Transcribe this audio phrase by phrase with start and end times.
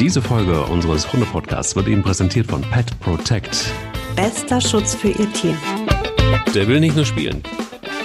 [0.00, 3.72] Diese Folge unseres Hunde-Podcasts wird Ihnen präsentiert von Pet Protect.
[4.14, 5.56] Bester Schutz für Ihr Tier.
[6.54, 7.42] Der will nicht nur spielen.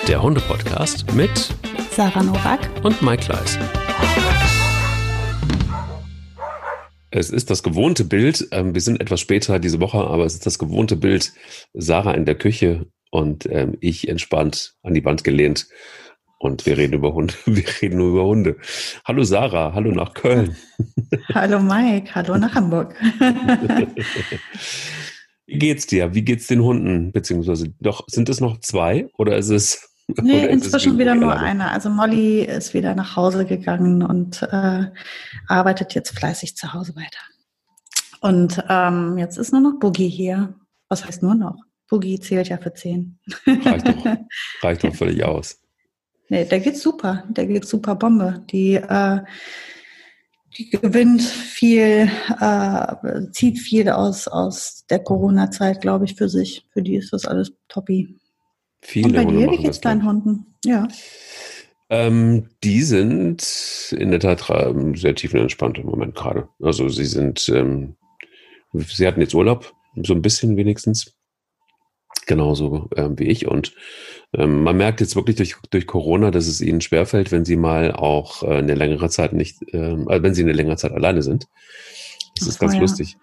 [0.07, 1.53] Der Hunde-Podcast mit
[1.91, 3.59] Sarah Nowak und Mike Kleiss.
[7.11, 8.47] Es ist das gewohnte Bild.
[8.51, 11.31] ähm, Wir sind etwas später diese Woche, aber es ist das gewohnte Bild.
[11.73, 15.67] Sarah in der Küche und ähm, ich entspannt an die Wand gelehnt.
[16.43, 17.33] Und wir reden über Hunde.
[17.45, 18.57] Wir reden nur über Hunde.
[19.05, 20.57] Hallo Sarah, hallo nach Köln.
[21.33, 22.93] Hallo Mike, hallo nach Hamburg.
[25.45, 26.13] Wie geht's dir?
[26.13, 27.13] Wie geht's den Hunden?
[27.13, 29.89] Beziehungsweise doch, sind es noch zwei oder ist es?
[30.21, 31.71] Nee, inzwischen wie wieder nur einer.
[31.71, 34.87] Also Molly ist wieder nach Hause gegangen und äh,
[35.47, 37.21] arbeitet jetzt fleißig zu Hause weiter.
[38.19, 40.55] Und ähm, jetzt ist nur noch Boogie hier.
[40.89, 41.55] Was heißt nur noch?
[41.89, 43.17] Boogie zählt ja für zehn.
[43.47, 44.17] Reicht doch,
[44.61, 45.62] reicht doch völlig aus.
[46.29, 47.23] Nee, der geht super.
[47.29, 48.43] Der geht super Bombe.
[48.49, 49.19] Die, äh,
[50.57, 52.09] die gewinnt viel,
[52.39, 56.65] äh, zieht viel aus, aus der Corona-Zeit, glaube ich, für sich.
[56.71, 58.15] Für die ist das alles toppi.
[58.81, 60.55] Viele Und bei Hunde dir, wie geht's deinen Hunden?
[60.65, 60.87] Ja.
[61.89, 66.47] Ähm, die sind in der Tat ähm, sehr tiefenentspannt im Moment gerade.
[66.61, 67.95] Also sie sind, ähm,
[68.73, 71.13] sie hatten jetzt Urlaub, so ein bisschen wenigstens.
[72.25, 73.47] Genauso ähm, wie ich.
[73.47, 73.73] Und
[74.37, 78.43] man merkt jetzt wirklich durch, durch Corona, dass es ihnen schwerfällt, wenn sie mal auch
[78.43, 81.47] äh, eine längere Zeit nicht, ähm, äh, wenn sie eine längere Zeit alleine sind.
[82.35, 82.79] Das Ach ist ganz ja.
[82.79, 83.17] lustig.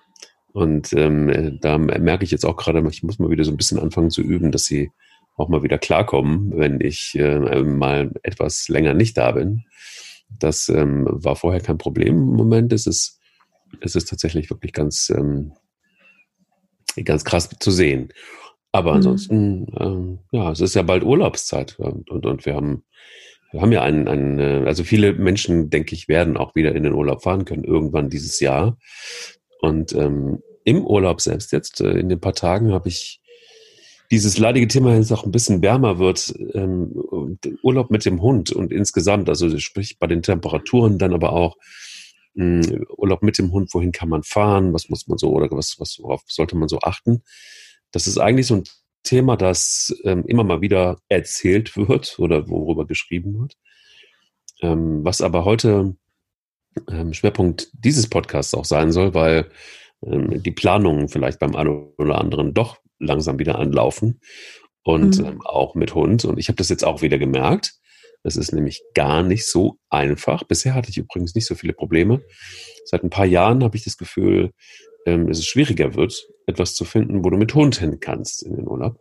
[0.52, 3.56] Und ähm, äh, da merke ich jetzt auch gerade, ich muss mal wieder so ein
[3.56, 4.90] bisschen anfangen zu üben, dass sie
[5.36, 9.64] auch mal wieder klarkommen, wenn ich äh, mal etwas länger nicht da bin.
[10.38, 12.14] Das ähm, war vorher kein Problem.
[12.14, 13.18] Im Moment ist es,
[13.80, 15.52] ist es tatsächlich wirklich ganz, ähm,
[17.04, 18.12] ganz krass zu sehen.
[18.72, 18.96] Aber Mhm.
[18.96, 22.84] ansonsten, ähm, ja, es ist ja bald Urlaubszeit und, und, und wir haben,
[23.52, 26.84] wir haben ja einen, einen, äh, also viele Menschen, denke ich, werden auch wieder in
[26.84, 28.78] den Urlaub fahren können, irgendwann dieses Jahr.
[29.60, 33.20] Und ähm, im Urlaub selbst jetzt, äh, in den paar Tagen, habe ich
[34.10, 36.92] dieses leidige Thema, wenn es auch ein bisschen wärmer wird, ähm,
[37.62, 41.56] Urlaub mit dem Hund und insgesamt, also sprich bei den Temperaturen dann aber auch
[42.34, 45.76] mh, Urlaub mit dem Hund, wohin kann man fahren, was muss man so oder was,
[45.78, 47.22] was worauf sollte man so achten.
[47.92, 48.64] Das ist eigentlich so ein
[49.02, 53.56] Thema, das ähm, immer mal wieder erzählt wird oder worüber geschrieben wird.
[54.62, 55.96] Ähm, was aber heute
[56.88, 59.50] ähm, Schwerpunkt dieses Podcasts auch sein soll, weil
[60.04, 64.20] ähm, die Planungen vielleicht beim einen oder anderen doch langsam wieder anlaufen
[64.82, 65.24] und Mhm.
[65.24, 66.24] ähm, auch mit Hund.
[66.24, 67.74] Und ich habe das jetzt auch wieder gemerkt.
[68.22, 70.44] Das ist nämlich gar nicht so einfach.
[70.44, 72.20] Bisher hatte ich übrigens nicht so viele Probleme.
[72.84, 74.52] Seit ein paar Jahren habe ich das Gefühl,
[75.06, 78.66] ähm, es schwieriger wird, etwas zu finden, wo du mit Hund hin kannst in den
[78.66, 78.98] Urlaub.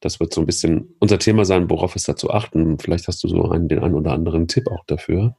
[0.00, 2.78] Das wird so ein bisschen unser Thema sein, worauf ist da zu achten.
[2.78, 5.36] Vielleicht hast du so einen, den einen oder anderen Tipp auch dafür.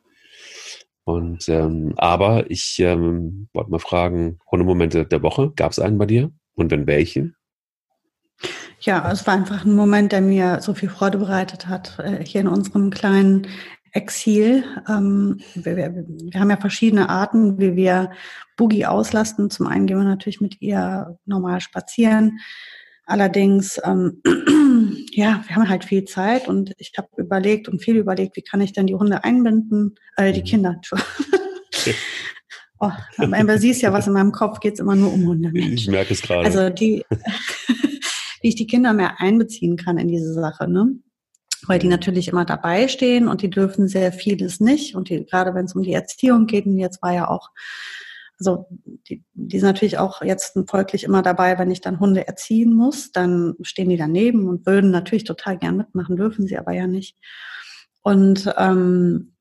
[1.03, 6.07] Und ähm, aber ich ähm, wollte mal fragen, Hundemomente der Woche, gab es einen bei
[6.07, 6.31] dir?
[6.55, 7.35] Und wenn welchen?
[8.79, 12.41] Ja, es war einfach ein Moment, der mir so viel Freude bereitet hat, äh, hier
[12.41, 13.47] in unserem kleinen
[13.95, 14.63] Exil.
[14.89, 18.11] Ähm, wir, wir, wir haben ja verschiedene Arten, wie wir
[18.57, 19.49] Boogie auslasten.
[19.49, 22.39] Zum einen gehen wir natürlich mit ihr normal spazieren.
[23.05, 24.21] Allerdings, ähm,
[25.11, 28.61] ja, wir haben halt viel Zeit und ich habe überlegt und viel überlegt, wie kann
[28.61, 30.45] ich denn die Hunde einbinden, äh, die Mhm.
[30.45, 30.81] Kinder.
[32.77, 35.49] Oh, aber siehst ja, was in meinem Kopf geht, immer nur um Hunde.
[35.49, 35.83] Mensch.
[35.83, 36.45] Ich merke es gerade.
[36.45, 37.05] Also die,
[38.41, 40.89] wie ich die Kinder mehr einbeziehen kann in diese Sache, ne?
[41.67, 44.95] Weil die natürlich immer dabei stehen und die dürfen sehr vieles nicht.
[44.95, 47.49] Und die, gerade wenn es um die Erziehung geht, und jetzt war ja auch,
[48.39, 48.67] also
[49.07, 53.11] die, die sind natürlich auch jetzt folglich immer dabei, wenn ich dann Hunde erziehen muss,
[53.11, 57.17] dann stehen die daneben und würden natürlich total gern mitmachen, dürfen sie aber ja nicht.
[58.01, 59.34] Und ähm,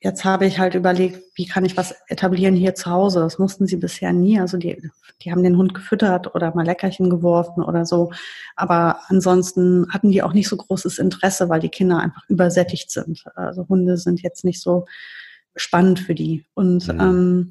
[0.00, 3.20] jetzt habe ich halt überlegt, wie kann ich was etablieren hier zu Hause?
[3.20, 4.38] Das mussten sie bisher nie.
[4.40, 4.80] Also die,
[5.22, 8.12] die haben den Hund gefüttert oder mal Leckerchen geworfen oder so.
[8.54, 13.24] Aber ansonsten hatten die auch nicht so großes Interesse, weil die Kinder einfach übersättigt sind.
[13.34, 14.86] Also Hunde sind jetzt nicht so
[15.56, 16.44] spannend für die.
[16.54, 17.00] Und Mhm.
[17.00, 17.50] ähm,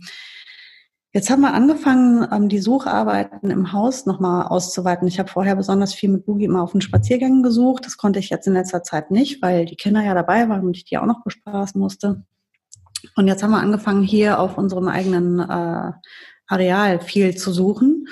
[1.13, 5.07] Jetzt haben wir angefangen, ähm, die Sucharbeiten im Haus nochmal auszuweiten.
[5.07, 7.85] Ich habe vorher besonders viel mit Boogie immer auf den Spaziergängen gesucht.
[7.87, 10.77] Das konnte ich jetzt in letzter Zeit nicht, weil die Kinder ja dabei waren und
[10.77, 12.23] ich die auch noch bespaßen musste.
[13.15, 15.91] Und jetzt haben wir angefangen, hier auf unserem eigenen äh,
[16.47, 18.07] Areal viel zu suchen.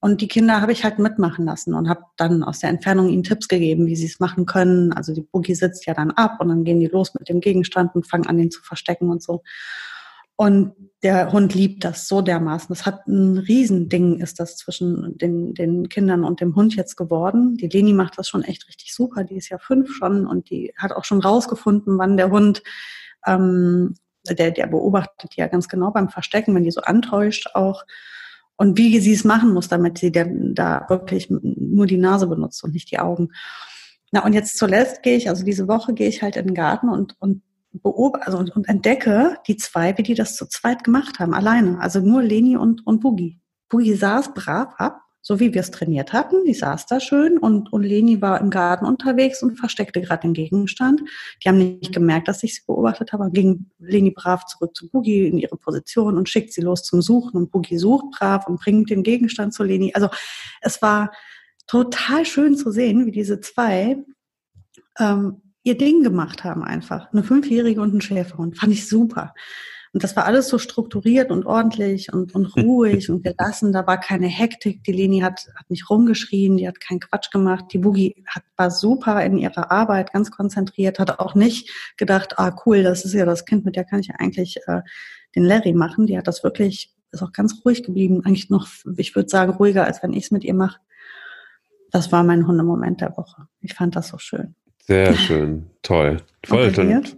[0.00, 3.22] Und die Kinder habe ich halt mitmachen lassen und habe dann aus der Entfernung ihnen
[3.22, 4.92] Tipps gegeben, wie sie es machen können.
[4.92, 7.94] Also die Boogie sitzt ja dann ab und dann gehen die los mit dem Gegenstand
[7.94, 9.42] und fangen an, den zu verstecken und so.
[10.34, 10.72] Und
[11.04, 12.66] der Hund liebt das so dermaßen.
[12.68, 17.56] Das hat ein Riesending, ist das zwischen den, den Kindern und dem Hund jetzt geworden.
[17.56, 19.22] Die Leni macht das schon echt richtig super.
[19.22, 22.64] Die ist ja fünf schon und die hat auch schon rausgefunden, wann der Hund
[23.24, 27.84] ähm, der, der beobachtet ja ganz genau beim Verstecken, wenn die so antäuscht auch
[28.56, 32.62] und wie sie es machen muss, damit sie denn da wirklich nur die Nase benutzt
[32.62, 33.30] und nicht die Augen.
[34.12, 36.88] Na, und jetzt zuletzt gehe ich, also diese Woche gehe ich halt in den Garten
[36.88, 37.42] und, und
[37.72, 41.80] beobachte also, und, und entdecke die zwei, wie die das zu zweit gemacht haben, alleine.
[41.80, 43.40] Also nur Leni und, und Boogie.
[43.68, 46.44] Boogie saß brav ab so wie wir es trainiert hatten.
[46.44, 50.34] Die saß da schön und, und Leni war im Garten unterwegs und versteckte gerade den
[50.34, 51.00] Gegenstand.
[51.42, 53.30] Die haben nicht gemerkt, dass ich sie beobachtet habe.
[53.30, 57.36] Ging Leni brav zurück zu Boogie in ihre Position und schickt sie los zum Suchen
[57.36, 59.92] und Boogie sucht brav und bringt den Gegenstand zu Leni.
[59.94, 60.08] Also
[60.60, 61.12] es war
[61.68, 63.98] total schön zu sehen, wie diese zwei
[64.98, 67.12] ähm, ihr Ding gemacht haben einfach.
[67.12, 68.58] Eine Fünfjährige und ein Schäferhund.
[68.58, 69.34] Fand ich super.
[69.92, 73.72] Und das war alles so strukturiert und ordentlich und, und ruhig und gelassen.
[73.72, 74.82] Da war keine Hektik.
[74.84, 77.66] Die Leni hat, hat nicht rumgeschrien, die hat keinen Quatsch gemacht.
[77.72, 82.56] Die Boogie hat, war super in ihrer Arbeit, ganz konzentriert, hat auch nicht gedacht, ah
[82.64, 84.80] cool, das ist ja das Kind, mit der kann ich ja eigentlich äh,
[85.36, 86.06] den Larry machen.
[86.06, 88.22] Die hat das wirklich, ist auch ganz ruhig geblieben.
[88.24, 90.80] Eigentlich noch, ich würde sagen, ruhiger, als wenn ich es mit ihr mache.
[91.90, 93.46] Das war mein Hundemoment der Woche.
[93.60, 94.54] Ich fand das so schön.
[94.78, 95.70] Sehr schön.
[95.82, 96.16] Toll.
[96.44, 96.72] Voll.
[96.78, 97.16] Und,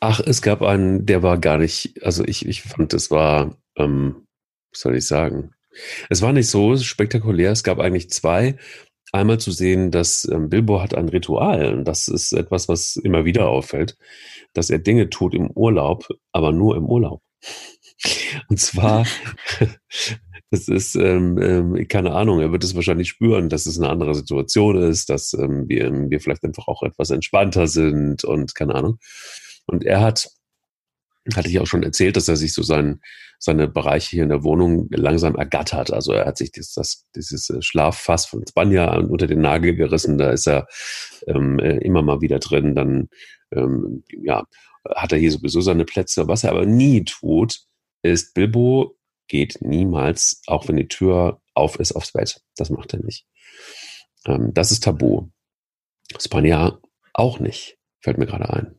[0.00, 4.26] Ach, es gab einen, der war gar nicht, also ich, ich fand, es war, ähm,
[4.72, 5.52] was soll ich sagen?
[6.08, 7.52] Es war nicht so spektakulär.
[7.52, 8.56] Es gab eigentlich zwei.
[9.12, 11.74] Einmal zu sehen, dass ähm, Bilbo hat ein Ritual.
[11.74, 13.96] Und das ist etwas, was immer wieder auffällt,
[14.52, 17.20] dass er Dinge tut im Urlaub, aber nur im Urlaub.
[18.48, 19.06] Und zwar,
[20.50, 24.14] das ist, ähm, ähm, keine Ahnung, er wird es wahrscheinlich spüren, dass es eine andere
[24.14, 28.98] Situation ist, dass ähm, wir, wir vielleicht einfach auch etwas entspannter sind und keine Ahnung.
[29.70, 30.28] Und er hat,
[31.34, 33.00] hatte ich auch schon erzählt, dass er sich so sein,
[33.38, 35.92] seine Bereiche hier in der Wohnung langsam ergattert.
[35.92, 40.18] Also er hat sich das, das, dieses äh, Schlaffass von Spanja unter den Nagel gerissen.
[40.18, 40.66] Da ist er
[41.26, 42.74] ähm, äh, immer mal wieder drin.
[42.74, 43.08] Dann
[43.52, 44.44] ähm, ja,
[44.94, 46.28] hat er hier sowieso seine Plätze.
[46.28, 47.60] Was er aber nie tut,
[48.02, 48.96] ist, Bilbo
[49.28, 52.42] geht niemals, auch wenn die Tür auf ist, aufs Bett.
[52.56, 53.26] Das macht er nicht.
[54.26, 55.28] Ähm, das ist Tabu.
[56.18, 56.78] Spanja
[57.14, 58.74] auch nicht, fällt mir gerade ein.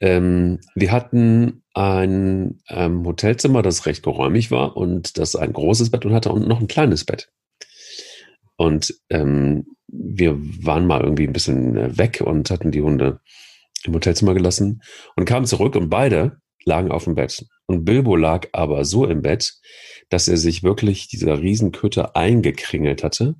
[0.00, 6.04] Ähm, wir hatten ein ähm, Hotelzimmer, das recht geräumig war und das ein großes Bett
[6.04, 7.30] und hatte und noch ein kleines Bett.
[8.56, 13.20] Und ähm, wir waren mal irgendwie ein bisschen äh, weg und hatten die Hunde
[13.84, 14.82] im Hotelzimmer gelassen
[15.16, 17.46] und kamen zurück und beide lagen auf dem Bett.
[17.66, 19.54] Und Bilbo lag aber so im Bett,
[20.08, 23.36] dass er sich wirklich dieser Riesenkütte eingekringelt hatte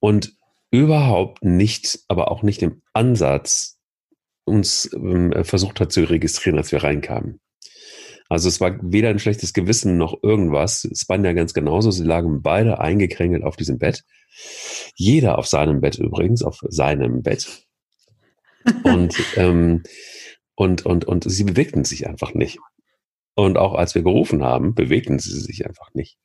[0.00, 0.34] und
[0.70, 3.80] überhaupt nicht, aber auch nicht im Ansatz
[4.44, 7.40] uns ähm, versucht hat zu registrieren, als wir reinkamen.
[8.28, 10.84] Also es war weder ein schlechtes Gewissen noch irgendwas.
[10.84, 11.90] Es waren ja ganz genauso.
[11.90, 14.04] Sie lagen beide eingekrängelt auf diesem Bett.
[14.94, 17.66] Jeder auf seinem Bett übrigens, auf seinem Bett.
[18.84, 19.82] Und, ähm,
[20.54, 22.58] und, und, und sie bewegten sich einfach nicht.
[23.34, 26.16] Und auch als wir gerufen haben, bewegten sie sich einfach nicht.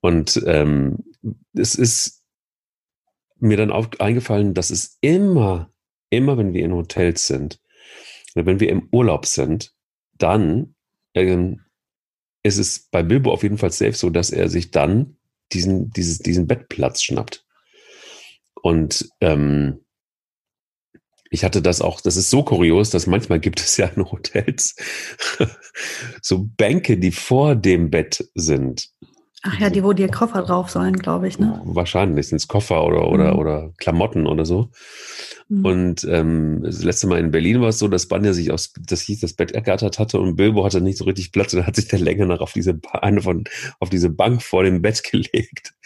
[0.00, 1.04] Und ähm,
[1.54, 2.22] es ist
[3.38, 5.70] mir dann auch eingefallen, dass es immer
[6.16, 7.60] immer wenn wir in Hotels sind,
[8.34, 9.72] wenn wir im Urlaub sind,
[10.18, 10.74] dann
[11.14, 11.60] ähm,
[12.42, 15.16] ist es bei Bilbo auf jeden Fall safe so, dass er sich dann
[15.52, 17.44] diesen, dieses, diesen Bettplatz schnappt.
[18.62, 19.84] Und ähm,
[21.30, 24.76] ich hatte das auch, das ist so kurios, dass manchmal gibt es ja in Hotels
[26.22, 28.88] so Bänke, die vor dem Bett sind.
[29.42, 31.60] Ach ja, die, wo die Koffer drauf sollen, glaube ich, ne?
[31.64, 33.38] Wahrscheinlich sind es Koffer oder, oder, mhm.
[33.38, 34.70] oder Klamotten oder so.
[35.48, 35.64] Mhm.
[35.64, 39.02] Und ähm, das letzte Mal in Berlin war es so, dass Banja sich aus, das
[39.02, 41.88] hieß, das Bett ergattert hatte und Bilbo hatte nicht so richtig Platz und hat sich
[41.88, 43.44] der Länge nach auf diese eine von,
[43.80, 45.74] auf diese Bank vor dem Bett gelegt.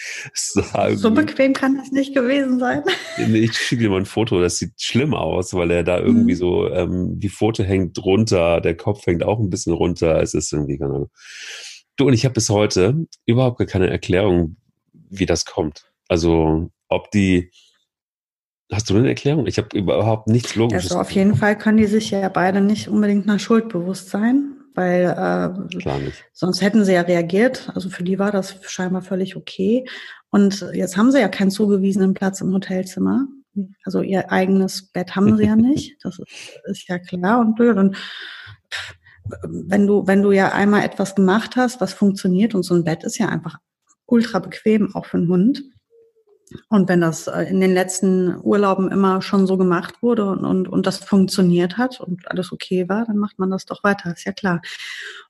[0.94, 2.82] So bequem kann das nicht gewesen sein.
[3.16, 6.38] Ich schicke dir mal ein Foto, das sieht schlimm aus, weil er da irgendwie mhm.
[6.38, 10.22] so, ähm, die Pfote hängt runter, der Kopf hängt auch ein bisschen runter.
[10.22, 11.10] Es ist irgendwie, keine Ahnung.
[11.96, 14.56] Du, und ich habe bis heute überhaupt gar keine Erklärung,
[14.92, 15.90] wie das kommt.
[16.08, 17.50] Also, ob die.
[18.70, 19.46] Hast du eine Erklärung?
[19.46, 20.90] Ich habe überhaupt nichts Logisches.
[20.90, 24.56] Also auf jeden Fall können die sich ja beide nicht unbedingt nach Schuld bewusst sein,
[24.74, 27.70] weil äh, sonst hätten sie ja reagiert.
[27.74, 29.86] Also für die war das scheinbar völlig okay.
[30.30, 33.26] Und jetzt haben sie ja keinen zugewiesenen Platz im Hotelzimmer.
[33.84, 35.96] Also ihr eigenes Bett haben sie ja nicht.
[36.02, 37.78] Das ist, ist ja klar und blöd.
[37.78, 37.96] Und
[39.42, 43.02] wenn du, wenn du ja einmal etwas gemacht hast, was funktioniert und so ein Bett
[43.02, 43.58] ist ja einfach
[44.06, 45.62] ultra bequem, auch für einen Hund,
[46.68, 50.68] Und wenn das äh, in den letzten Urlauben immer schon so gemacht wurde und, und,
[50.68, 54.24] und das funktioniert hat und alles okay war, dann macht man das doch weiter, ist
[54.24, 54.60] ja klar.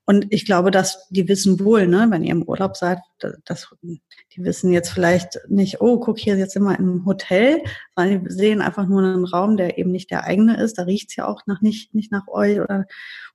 [0.05, 2.99] Und ich glaube, dass die wissen wohl, ne, wenn ihr im Urlaub seid,
[3.45, 7.63] dass die wissen jetzt vielleicht nicht, oh, guck hier jetzt immer im Hotel,
[7.97, 10.79] sondern die sehen einfach nur einen Raum, der eben nicht der eigene ist.
[10.79, 12.87] Da riecht's ja auch nach nicht, nicht nach euch oder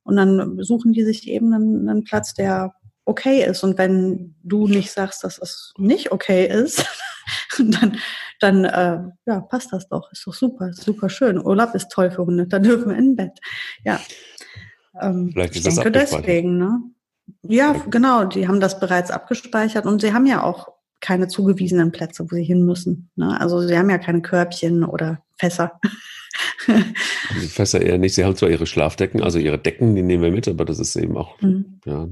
[0.03, 3.63] und dann suchen die sich eben einen, einen Platz, der okay ist.
[3.63, 6.85] Und wenn du nicht sagst, dass es nicht okay ist,
[7.57, 7.97] dann,
[8.39, 10.11] dann äh, ja, passt das doch.
[10.11, 11.39] Ist doch super, super schön.
[11.39, 12.47] Urlaub ist toll für Hunde.
[12.47, 13.39] Da dürfen wir in Bett.
[13.83, 13.99] Ja.
[15.01, 16.81] Ähm, Vielleicht ist ich denke deswegen, ne?
[17.43, 18.25] Ja, genau.
[18.25, 20.69] Die haben das bereits abgespeichert und sie haben ja auch
[20.99, 23.09] keine zugewiesenen Plätze, wo sie hin müssen.
[23.15, 23.39] Ne?
[23.39, 25.79] Also sie haben ja keine Körbchen oder Fässer.
[26.67, 28.15] Die Fässer eher nicht.
[28.15, 30.95] Sie haben zwar ihre Schlafdecken, also ihre Decken, die nehmen wir mit, aber das ist
[30.95, 31.79] eben auch mhm.
[31.85, 32.07] ja,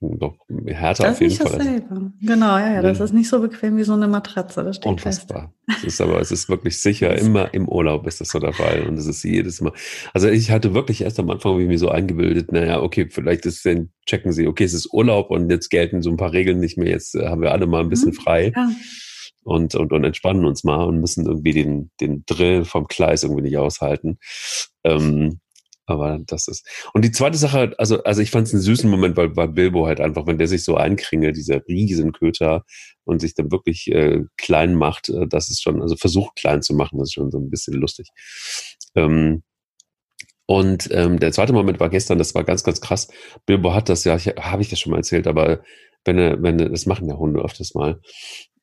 [0.00, 1.58] doch härter das auf jeden Fall.
[1.58, 2.12] Dasselbe.
[2.22, 4.64] Genau, ja, ja, das ist nicht so bequem wie so eine Matratze.
[4.64, 5.52] Das steht Unfassbar.
[5.66, 5.78] fest.
[5.78, 8.86] Es ist aber, es ist wirklich sicher, immer im Urlaub ist das so der Fall.
[8.86, 9.72] Und es ist jedes Mal.
[10.14, 13.66] Also ich hatte wirklich erst am Anfang wie mir so eingebildet, naja, okay, vielleicht ist
[13.66, 16.78] dann checken sie, okay, es ist Urlaub und jetzt gelten so ein paar Regeln nicht
[16.78, 16.90] mehr.
[16.90, 18.14] Jetzt haben wir alle mal ein bisschen mhm.
[18.14, 18.52] frei.
[18.54, 18.70] Ja
[19.46, 23.42] und, und, und entspannen uns mal und müssen irgendwie den, den Drill vom Gleis irgendwie
[23.42, 24.18] nicht aushalten.
[24.82, 25.40] Ähm,
[25.86, 26.66] aber das ist.
[26.94, 29.86] Und die zweite Sache, also, also ich fand es einen süßen Moment, weil bei Bilbo
[29.86, 32.64] halt einfach, wenn der sich so einkringelt, dieser Riesenköter
[33.04, 36.74] und sich dann wirklich äh, klein macht, äh, das ist schon, also versucht klein zu
[36.74, 38.08] machen, das ist schon so ein bisschen lustig.
[38.96, 39.44] Ähm,
[40.46, 43.06] und ähm, der zweite Moment war gestern, das war ganz, ganz krass.
[43.46, 45.60] Bilbo hat das ja, habe ich das schon mal erzählt, aber
[46.04, 48.00] wenn er, wenn er, das machen ja Hunde öfters mal.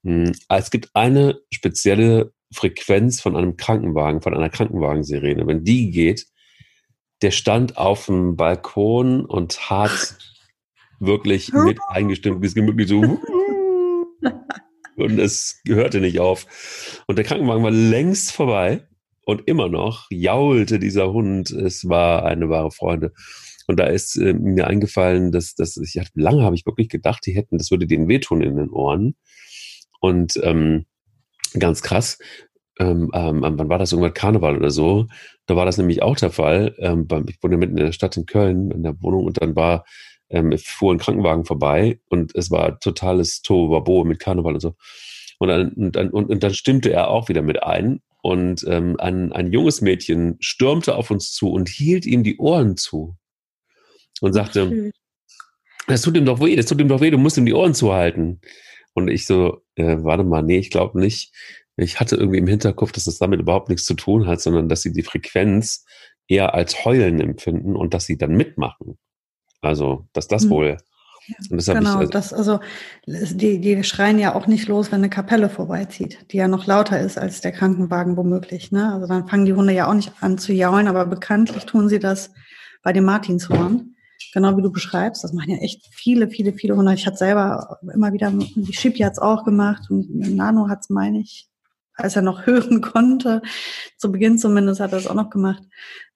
[0.04, 5.48] Hm, es gibt eine spezielle Frequenz von einem Krankenwagen, von einer Krankenwagensirene.
[5.48, 6.28] Wenn die geht,
[7.22, 10.18] der stand auf dem Balkon und hat
[11.00, 13.02] wirklich mit eingestimmt, wie es gemütlich so.
[14.96, 17.04] und es hörte nicht auf.
[17.08, 18.88] Und der Krankenwagen war längst vorbei
[19.26, 21.52] und immer noch jaulte dieser Hund.
[21.52, 23.14] Es war eine wahre Freude.
[23.68, 27.34] Und da ist äh, mir eingefallen, dass, dass ich lange habe ich wirklich gedacht, die
[27.34, 29.16] hätten, das würde denen wehtun in den Ohren.
[30.04, 30.86] Und ähm,
[31.58, 32.20] ganz krass,
[32.78, 35.08] ähm, ähm, wann war das irgendwann Karneval oder so?
[35.46, 36.76] Da war das nämlich auch der Fall.
[36.80, 39.86] Ähm, ich wohne mitten in der Stadt in Köln in der Wohnung und dann war
[40.30, 44.76] ähm, fuhr ein Krankenwagen vorbei und es war totales Tohuwabo mit Karneval und so.
[45.40, 48.98] Und dann, und, dann, und, und dann stimmte er auch wieder mit ein und ähm,
[49.00, 53.16] ein, ein junges Mädchen stürmte auf uns zu und hielt ihm die Ohren zu
[54.20, 54.92] und sagte,
[55.88, 57.74] das tut ihm doch weh, das tut ihm doch weh, du musst ihm die Ohren
[57.74, 58.42] zuhalten.
[58.94, 61.34] Und ich so, äh, warte mal, nee, ich glaube nicht.
[61.76, 64.82] Ich hatte irgendwie im Hinterkopf, dass das damit überhaupt nichts zu tun hat, sondern dass
[64.82, 65.86] sie die Frequenz
[66.28, 68.98] eher als Heulen empfinden und dass sie dann mitmachen.
[69.62, 70.50] Also, dass das mhm.
[70.50, 70.78] wohl.
[71.28, 72.60] Ja, genau, ich, also, das, also
[73.06, 77.00] die, die schreien ja auch nicht los, wenn eine Kapelle vorbeizieht, die ja noch lauter
[77.00, 78.74] ist als der Krankenwagen womöglich.
[78.74, 78.92] Ne?
[78.94, 82.00] Also dann fangen die Hunde ja auch nicht an zu jaulen, aber bekanntlich tun sie
[82.00, 82.34] das
[82.82, 83.96] bei dem Martinshorn
[84.34, 85.24] genau wie du beschreibst.
[85.24, 86.94] Das machen ja echt viele, viele, viele Hunde.
[86.94, 91.48] Ich hatte selber immer wieder, die Shippy hat's auch gemacht und Nano hat's, meine ich,
[91.96, 93.42] als er noch hören konnte,
[93.98, 95.64] zu Beginn zumindest hat er es auch noch gemacht.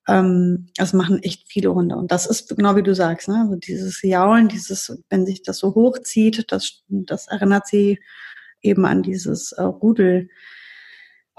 [0.07, 1.97] Ähm, das machen echt viele Hunde.
[1.97, 3.41] Und das ist genau wie du sagst, ne?
[3.41, 7.99] Also dieses Jaulen, dieses, wenn sich das so hochzieht, das, das erinnert sie
[8.61, 10.29] eben an dieses äh, Rudel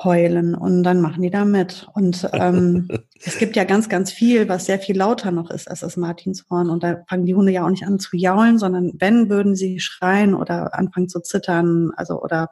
[0.03, 1.89] heulen und dann machen die da mit.
[1.95, 2.89] Und ähm,
[3.25, 6.71] es gibt ja ganz, ganz viel, was sehr viel lauter noch ist als das Martinshorn.
[6.71, 9.81] Und da fangen die Hunde ja auch nicht an zu jaulen, sondern wenn, würden sie
[9.81, 11.91] schreien oder anfangen zu zittern.
[11.97, 12.51] Also oder,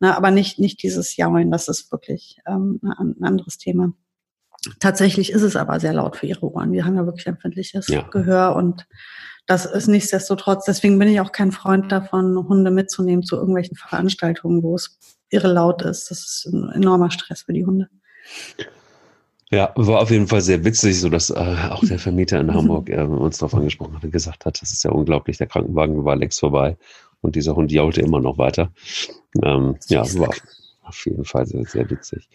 [0.00, 3.92] na, aber nicht, nicht dieses Jaulen, das ist wirklich ähm, ein anderes Thema.
[4.78, 6.72] Tatsächlich ist es aber sehr laut für ihre Ohren.
[6.72, 8.02] Die haben ja wirklich empfindliches ja.
[8.02, 8.86] Gehör und
[9.46, 14.62] das ist nichtsdestotrotz, deswegen bin ich auch kein Freund davon, Hunde mitzunehmen zu irgendwelchen Veranstaltungen,
[14.62, 14.98] wo es
[15.30, 16.10] irre laut ist.
[16.10, 17.88] Das ist ein enormer Stress für die Hunde.
[19.50, 22.88] Ja, war auf jeden Fall sehr witzig, so dass äh, auch der Vermieter in Hamburg
[22.88, 26.16] äh, uns darauf angesprochen hat und gesagt hat, das ist ja unglaublich, der Krankenwagen war
[26.16, 26.78] längst vorbei
[27.20, 28.72] und dieser Hund jaulte immer noch weiter.
[29.42, 30.30] Ähm, ja, war
[30.84, 32.28] auf jeden Fall sehr, sehr witzig.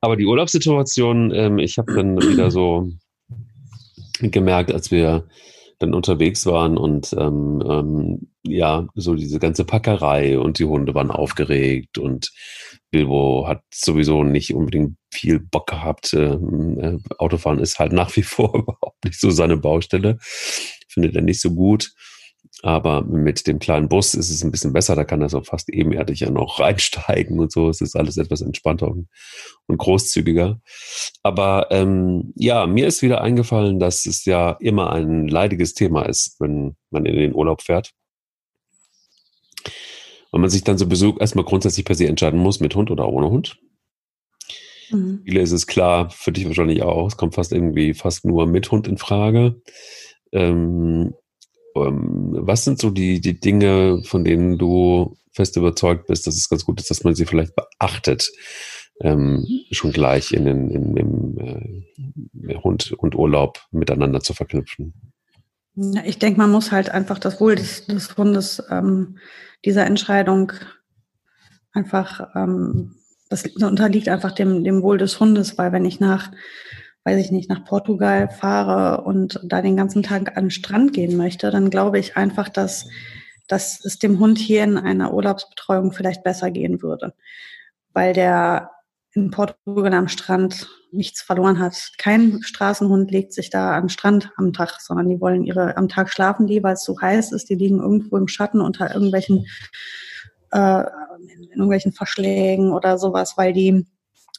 [0.00, 2.90] Aber die Urlaubssituation, ähm, ich habe dann wieder so
[4.20, 5.24] gemerkt, als wir
[5.82, 11.10] dann unterwegs waren und ähm, ähm, ja, so diese ganze Packerei und die Hunde waren
[11.10, 12.32] aufgeregt und
[12.90, 16.14] Bilbo hat sowieso nicht unbedingt viel Bock gehabt.
[16.14, 20.18] Ähm, äh, Autofahren ist halt nach wie vor überhaupt nicht so seine Baustelle.
[20.88, 21.92] Findet er nicht so gut.
[22.64, 25.68] Aber mit dem kleinen Bus ist es ein bisschen besser, da kann er so fast
[25.68, 27.68] ebenerdig ja noch reinsteigen und so.
[27.68, 29.08] Es ist alles etwas entspannter und,
[29.66, 30.60] und großzügiger.
[31.24, 36.36] Aber ähm, ja, mir ist wieder eingefallen, dass es ja immer ein leidiges Thema ist,
[36.40, 37.92] wenn man in den Urlaub fährt.
[40.30, 43.28] weil man sich dann sowieso erstmal grundsätzlich per se entscheiden muss, mit Hund oder ohne
[43.30, 43.58] Hund.
[44.90, 45.22] Mhm.
[45.24, 48.70] Viele ist es klar, für dich wahrscheinlich auch, es kommt fast irgendwie fast nur mit
[48.70, 49.60] Hund in Frage.
[50.32, 51.14] Ähm,
[51.74, 56.64] was sind so die, die Dinge, von denen du fest überzeugt bist, dass es ganz
[56.64, 58.30] gut ist, dass man sie vielleicht beachtet,
[59.00, 61.38] ähm, schon gleich in den, in, im
[62.48, 64.92] äh, Hund und Urlaub miteinander zu verknüpfen?
[66.04, 69.18] Ich denke, man muss halt einfach das Wohl des, des Hundes ähm,
[69.64, 70.52] dieser Entscheidung
[71.72, 72.96] einfach, ähm,
[73.30, 76.30] das unterliegt einfach dem, dem Wohl des Hundes, weil wenn ich nach,
[77.04, 81.16] weiß ich nicht, nach Portugal fahre und da den ganzen Tag an den Strand gehen
[81.16, 82.88] möchte, dann glaube ich einfach, dass,
[83.48, 87.14] dass es dem Hund hier in einer Urlaubsbetreuung vielleicht besser gehen würde.
[87.92, 88.70] Weil der
[89.14, 91.92] in Portugal am Strand nichts verloren hat.
[91.98, 96.10] Kein Straßenhund legt sich da am Strand am Tag, sondern die wollen ihre am Tag
[96.10, 97.48] schlafen die, weil es so heiß ist.
[97.50, 99.46] Die liegen irgendwo im Schatten unter irgendwelchen
[100.50, 100.84] äh,
[101.18, 103.86] in irgendwelchen Verschlägen oder sowas, weil die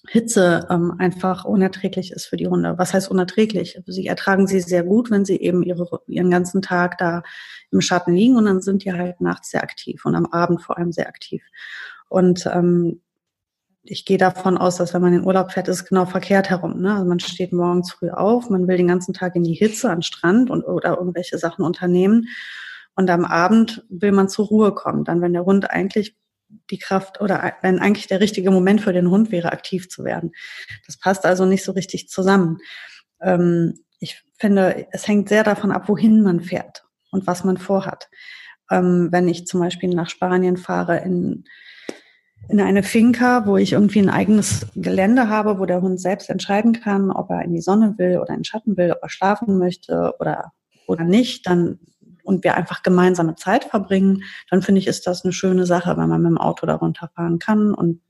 [0.08, 2.78] Hitze ähm, einfach unerträglich ist für die Hunde.
[2.78, 3.80] Was heißt unerträglich?
[3.86, 7.24] Sie ertragen sie sehr gut, wenn sie eben ihre, ihren ganzen Tag da
[7.72, 10.78] im Schatten liegen und dann sind die halt nachts sehr aktiv und am Abend vor
[10.78, 11.44] allem sehr aktiv.
[12.10, 13.02] Und ähm,
[13.84, 16.82] ich gehe davon aus, dass wenn man in Urlaub fährt, ist es genau verkehrt herum.
[16.82, 16.94] Ne?
[16.94, 20.02] Also man steht morgens früh auf, man will den ganzen Tag in die Hitze an
[20.02, 22.28] Strand und oder irgendwelche Sachen unternehmen.
[22.96, 25.04] Und am Abend will man zur Ruhe kommen.
[25.04, 26.16] Dann, wenn der Hund eigentlich
[26.70, 30.32] die Kraft oder wenn eigentlich der richtige Moment für den Hund wäre, aktiv zu werden.
[30.86, 32.60] Das passt also nicht so richtig zusammen.
[33.22, 38.10] Ähm, ich finde, es hängt sehr davon ab, wohin man fährt und was man vorhat.
[38.72, 41.46] Ähm, wenn ich zum Beispiel nach Spanien fahre in
[42.50, 46.74] in eine Finca, wo ich irgendwie ein eigenes Gelände habe, wo der Hund selbst entscheiden
[46.74, 49.58] kann, ob er in die Sonne will oder in den Schatten will, ob er schlafen
[49.58, 50.52] möchte oder,
[50.88, 51.80] oder nicht, dann,
[52.24, 56.10] und wir einfach gemeinsame Zeit verbringen, dann finde ich, ist das eine schöne Sache, wenn
[56.10, 58.02] man mit dem Auto da runterfahren kann und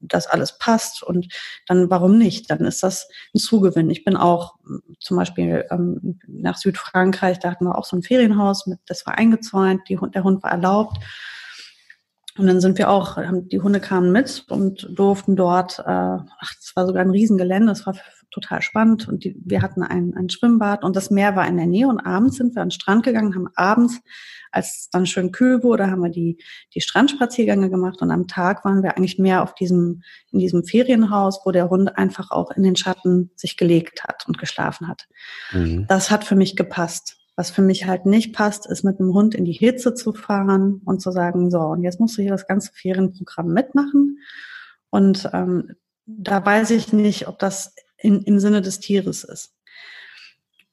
[0.00, 1.26] das alles passt und
[1.66, 2.50] dann warum nicht?
[2.50, 3.90] Dann ist das ein Zugewinn.
[3.90, 4.54] Ich bin auch
[5.00, 9.18] zum Beispiel ähm, nach Südfrankreich, da hatten wir auch so ein Ferienhaus, mit, das war
[9.18, 10.98] eingezäunt, die, der Hund war erlaubt
[12.38, 13.18] und dann sind wir auch,
[13.50, 17.84] die Hunde kamen mit und durften dort, äh, ach, es war sogar ein Riesengelände, es
[17.84, 17.96] war
[18.30, 21.66] total spannend und die, wir hatten ein, ein Schwimmbad und das Meer war in der
[21.66, 24.00] Nähe und abends sind wir an den Strand gegangen, haben abends,
[24.50, 26.38] als es dann schön kühl wurde, haben wir die,
[26.74, 31.40] die Strandspaziergänge gemacht und am Tag waren wir eigentlich mehr auf diesem, in diesem Ferienhaus,
[31.44, 35.08] wo der Hund einfach auch in den Schatten sich gelegt hat und geschlafen hat.
[35.52, 35.86] Mhm.
[35.88, 37.16] Das hat für mich gepasst.
[37.36, 40.82] Was für mich halt nicht passt, ist mit einem Hund in die Hitze zu fahren
[40.84, 44.18] und zu sagen, so, und jetzt musst du hier das ganze Ferienprogramm mitmachen.
[44.90, 49.54] Und ähm, da weiß ich nicht, ob das in, im Sinne des Tieres ist.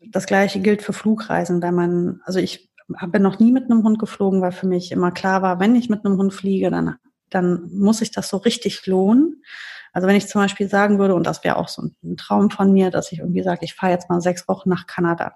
[0.08, 2.72] Das gleiche gilt für Flugreisen, wenn man, also ich
[3.08, 5.90] bin noch nie mit einem Hund geflogen, weil für mich immer klar war, wenn ich
[5.90, 6.96] mit einem Hund fliege, dann,
[7.30, 9.44] dann muss ich das so richtig lohnen.
[9.92, 12.72] Also wenn ich zum Beispiel sagen würde, und das wäre auch so ein Traum von
[12.72, 15.36] mir, dass ich irgendwie sage, ich fahre jetzt mal sechs Wochen nach Kanada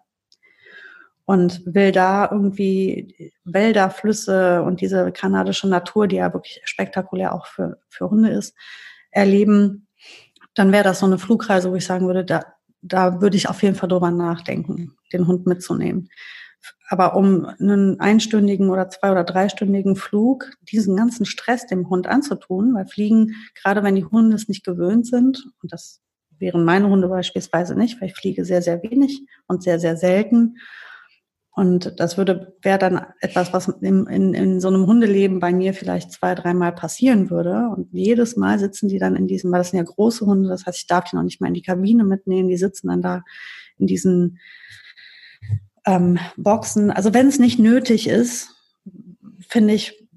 [1.29, 7.45] und will da irgendwie Wälder, Flüsse und diese kanadische Natur, die ja wirklich spektakulär auch
[7.45, 8.55] für, für Hunde ist,
[9.11, 9.87] erleben,
[10.55, 12.45] dann wäre das so eine Flugreise, wo ich sagen würde, da,
[12.81, 16.09] da würde ich auf jeden Fall drüber nachdenken, den Hund mitzunehmen.
[16.89, 22.73] Aber um einen einstündigen oder zwei- oder dreistündigen Flug diesen ganzen Stress dem Hund anzutun,
[22.73, 26.01] weil Fliegen, gerade wenn die Hunde es nicht gewöhnt sind, und das
[26.39, 30.55] wären meine Hunde beispielsweise nicht, weil ich fliege sehr, sehr wenig und sehr, sehr selten,
[31.51, 35.73] und das würde, wäre dann etwas, was in, in, in so einem Hundeleben bei mir
[35.73, 37.69] vielleicht zwei, dreimal passieren würde.
[37.75, 40.65] Und jedes Mal sitzen die dann in diesem, weil das sind ja große Hunde, das
[40.65, 43.23] heißt, ich darf die noch nicht mal in die Kabine mitnehmen, die sitzen dann da
[43.77, 44.39] in diesen
[45.85, 46.91] ähm, Boxen.
[46.91, 48.55] Also wenn es nicht nötig ist,
[49.47, 50.07] finde ich,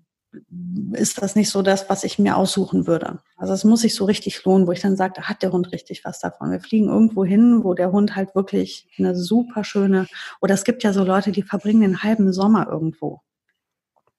[0.93, 3.21] ist das nicht so das, was ich mir aussuchen würde.
[3.37, 5.73] Also es muss sich so richtig lohnen, wo ich dann sage, da hat der Hund
[5.73, 6.51] richtig was davon.
[6.51, 10.07] Wir fliegen irgendwo hin, wo der Hund halt wirklich eine super schöne,
[10.41, 13.23] oder es gibt ja so Leute, die verbringen den halben Sommer irgendwo.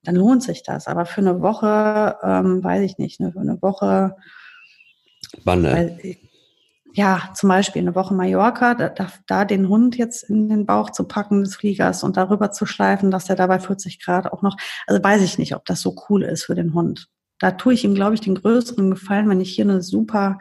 [0.04, 0.88] Dann lohnt sich das.
[0.88, 4.16] Aber für eine Woche, ähm, weiß ich nicht, eine, eine Woche.
[5.44, 5.64] Wann?
[5.64, 6.18] Weil,
[6.96, 10.92] ja, zum Beispiel eine Woche Mallorca, da, da, da, den Hund jetzt in den Bauch
[10.92, 14.56] zu packen des Fliegers und darüber zu schleifen, dass der dabei 40 Grad auch noch,
[14.86, 17.08] also weiß ich nicht, ob das so cool ist für den Hund.
[17.40, 20.38] Da tue ich ihm, glaube ich, den größeren Gefallen, wenn ich hier eine super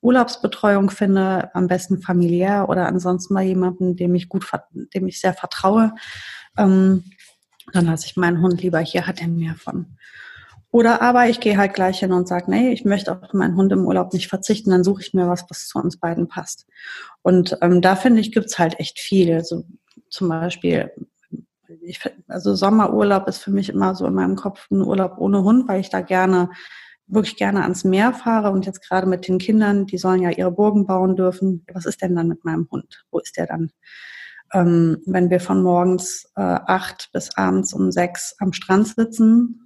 [0.00, 5.34] Urlaubsbetreuung finde, am besten familiär oder ansonsten bei jemandem, dem ich gut, dem ich sehr
[5.34, 5.92] vertraue,
[6.56, 7.04] ähm,
[7.72, 9.98] dann lasse ich meinen Hund lieber hier, hat er mehr von.
[10.72, 13.70] Oder aber ich gehe halt gleich hin und sage, nee, ich möchte auf meinen Hund
[13.72, 16.66] im Urlaub nicht verzichten, dann suche ich mir was, was zu uns beiden passt.
[17.22, 19.34] Und ähm, da finde ich, gibt's halt echt viel.
[19.34, 19.64] Also
[20.08, 20.90] zum Beispiel
[21.82, 25.68] ich, also Sommerurlaub ist für mich immer so in meinem Kopf ein Urlaub ohne Hund,
[25.68, 26.50] weil ich da gerne
[27.06, 30.50] wirklich gerne ans Meer fahre und jetzt gerade mit den Kindern, die sollen ja ihre
[30.50, 31.64] Burgen bauen dürfen.
[31.72, 33.04] Was ist denn dann mit meinem Hund?
[33.10, 33.70] Wo ist der dann?
[34.52, 39.61] Ähm, wenn wir von morgens äh, acht bis abends um sechs am Strand sitzen,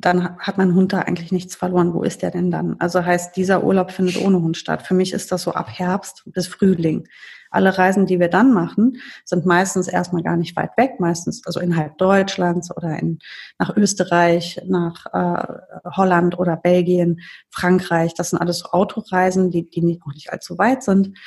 [0.00, 1.94] dann hat mein Hund da eigentlich nichts verloren.
[1.94, 2.76] Wo ist der denn dann?
[2.78, 4.82] Also heißt, dieser Urlaub findet ohne Hund statt.
[4.86, 7.06] Für mich ist das so ab Herbst bis Frühling.
[7.50, 11.58] Alle Reisen, die wir dann machen, sind meistens erstmal gar nicht weit weg, meistens also
[11.58, 13.18] innerhalb Deutschlands oder in,
[13.58, 18.14] nach Österreich, nach äh, Holland oder Belgien, Frankreich.
[18.14, 21.18] Das sind alles so Autoreisen, die, die nicht, auch nicht allzu weit sind.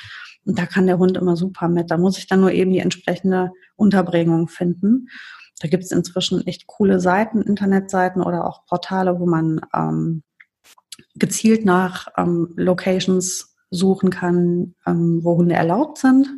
[0.46, 1.90] Und da kann der Hund immer super mit.
[1.90, 5.08] Da muss ich dann nur eben die entsprechende Unterbringung finden.
[5.60, 10.22] Da gibt es inzwischen echt coole Seiten, Internetseiten oder auch Portale, wo man ähm,
[11.14, 16.28] gezielt nach ähm, Locations suchen kann, ähm, wo Hunde erlaubt sind.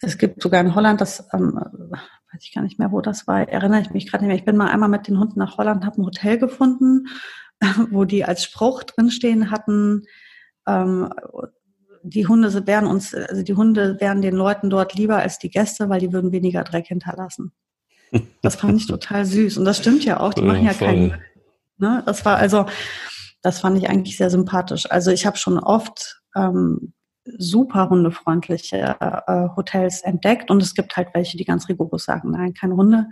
[0.00, 3.48] Es gibt sogar in Holland, das ähm, weiß ich gar nicht mehr, wo das war,
[3.48, 4.38] erinnere ich mich gerade nicht mehr.
[4.38, 7.06] Ich bin mal einmal mit den Hunden nach Holland, habe ein Hotel gefunden,
[7.90, 10.04] wo die als Spruch drinstehen hatten,
[10.66, 11.12] ähm,
[12.02, 15.88] die Hunde wären uns, also die Hunde wären den Leuten dort lieber als die Gäste,
[15.88, 17.52] weil die würden weniger Dreck hinterlassen.
[18.42, 19.58] Das fand ich total süß.
[19.58, 21.14] Und das stimmt ja auch, die machen ja keinen.
[21.78, 22.02] Ne?
[22.06, 22.66] Das war also,
[23.42, 24.90] das fand ich eigentlich sehr sympathisch.
[24.90, 26.92] Also ich habe schon oft ähm,
[27.36, 32.54] super hundefreundliche äh, Hotels entdeckt und es gibt halt welche, die ganz rigoros sagen, nein,
[32.54, 33.06] keine Hunde.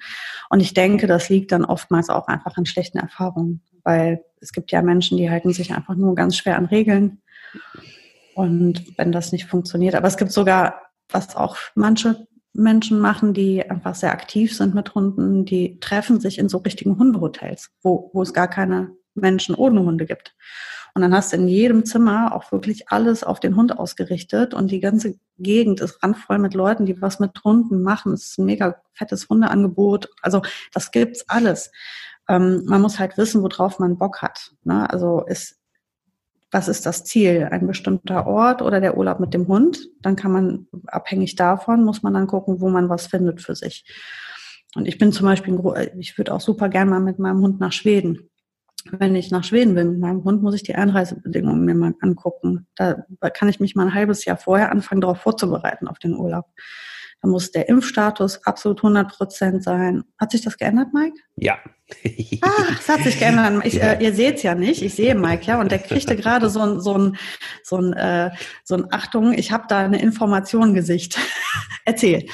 [0.48, 4.72] Und ich denke, das liegt dann oftmals auch einfach an schlechten Erfahrungen, weil es gibt
[4.72, 7.20] ja Menschen, die halten sich einfach nur ganz schwer an Regeln.
[8.34, 12.26] Und wenn das nicht funktioniert, aber es gibt sogar, was auch manche
[12.56, 16.98] Menschen machen, die einfach sehr aktiv sind mit Hunden, die treffen sich in so richtigen
[16.98, 20.34] Hundehotels, wo, wo es gar keine Menschen ohne Hunde gibt.
[20.94, 24.70] Und dann hast du in jedem Zimmer auch wirklich alles auf den Hund ausgerichtet und
[24.70, 28.14] die ganze Gegend ist randvoll mit Leuten, die was mit Hunden machen.
[28.14, 30.08] Es ist ein mega fettes Hundeangebot.
[30.22, 30.40] Also
[30.72, 31.70] das gibt's alles.
[32.28, 34.52] Ähm, man muss halt wissen, worauf man Bock hat.
[34.64, 34.88] Ne?
[34.88, 35.60] Also ist
[36.50, 37.48] was ist das Ziel?
[37.50, 39.88] Ein bestimmter Ort oder der Urlaub mit dem Hund?
[40.00, 43.84] Dann kann man, abhängig davon, muss man dann gucken, wo man was findet für sich.
[44.74, 45.58] Und ich bin zum Beispiel,
[45.98, 48.30] ich würde auch super gerne mal mit meinem Hund nach Schweden.
[48.90, 52.68] Wenn ich nach Schweden will mit meinem Hund, muss ich die Einreisebedingungen mir mal angucken.
[52.76, 52.94] Da
[53.34, 56.46] kann ich mich mal ein halbes Jahr vorher anfangen, darauf vorzubereiten, auf den Urlaub.
[57.22, 60.04] Da muss der Impfstatus absolut 100 Prozent sein.
[60.18, 61.18] Hat sich das geändert, Mike?
[61.36, 61.58] Ja.
[62.42, 63.64] Ah, es hat sich geändert.
[63.64, 63.92] Ich, ja.
[63.92, 64.82] äh, ihr seht es ja nicht.
[64.82, 65.60] Ich sehe Mike, ja.
[65.60, 67.16] Und der kriegte gerade so ein, so ein,
[67.62, 68.30] so ein, äh,
[68.64, 71.18] so ein Achtung, ich habe da eine Information Gesicht.
[71.84, 72.26] Erzähl.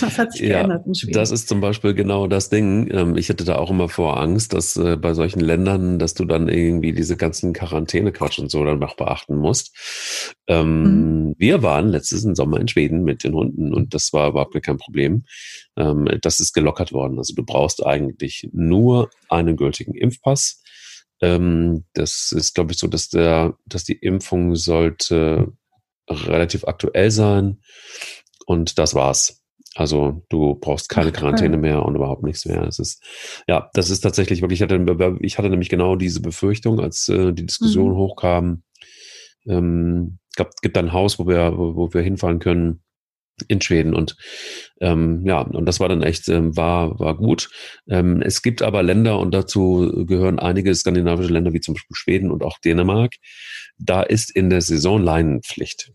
[0.00, 1.14] Was hat sich ja, geändert in Schweden?
[1.14, 2.88] Das ist zum Beispiel genau das Ding.
[2.92, 6.24] Ähm, ich hätte da auch immer vor Angst, dass äh, bei solchen Ländern, dass du
[6.24, 9.74] dann irgendwie diese ganzen Quarantäne-Quatsch und so dann noch beachten musst.
[10.46, 11.34] Ähm, mhm.
[11.38, 15.24] Wir waren letztes Sommer in Schweden mit den Hunden und das war überhaupt kein Problem.
[15.76, 17.18] Ähm, das ist gelockert worden.
[17.18, 18.91] Also du brauchst eigentlich nur
[19.28, 20.62] einen gültigen Impfpass.
[21.20, 25.52] Ähm, das ist, glaube ich, so, dass der, dass die Impfung sollte
[26.08, 27.60] relativ aktuell sein.
[28.46, 29.42] Und das war's.
[29.74, 32.62] Also du brauchst keine Quarantäne mehr und überhaupt nichts mehr.
[32.64, 33.02] Es ist,
[33.48, 37.32] ja, das ist tatsächlich wirklich, ich hatte, ich hatte nämlich genau diese Befürchtung, als äh,
[37.32, 37.96] die Diskussion mhm.
[37.96, 38.62] hochkam.
[39.46, 42.82] Ähm, gab, gibt ein Haus, wo wir, wo, wo wir hinfahren können
[43.48, 44.16] in Schweden und
[44.80, 47.50] ähm, ja und das war dann echt ähm, war war gut.
[47.88, 52.30] Ähm, es gibt aber Länder und dazu gehören einige skandinavische Länder wie zum Beispiel Schweden
[52.30, 53.14] und auch Dänemark.
[53.78, 55.92] Da ist in der Saison Leinenpflicht.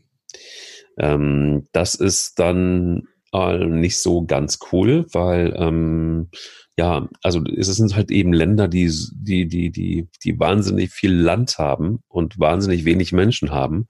[0.98, 6.30] Ähm, das ist dann äh, nicht so ganz cool weil ähm,
[6.78, 11.58] ja also es sind halt eben Länder die die die die die wahnsinnig viel Land
[11.60, 13.88] haben und wahnsinnig wenig Menschen haben.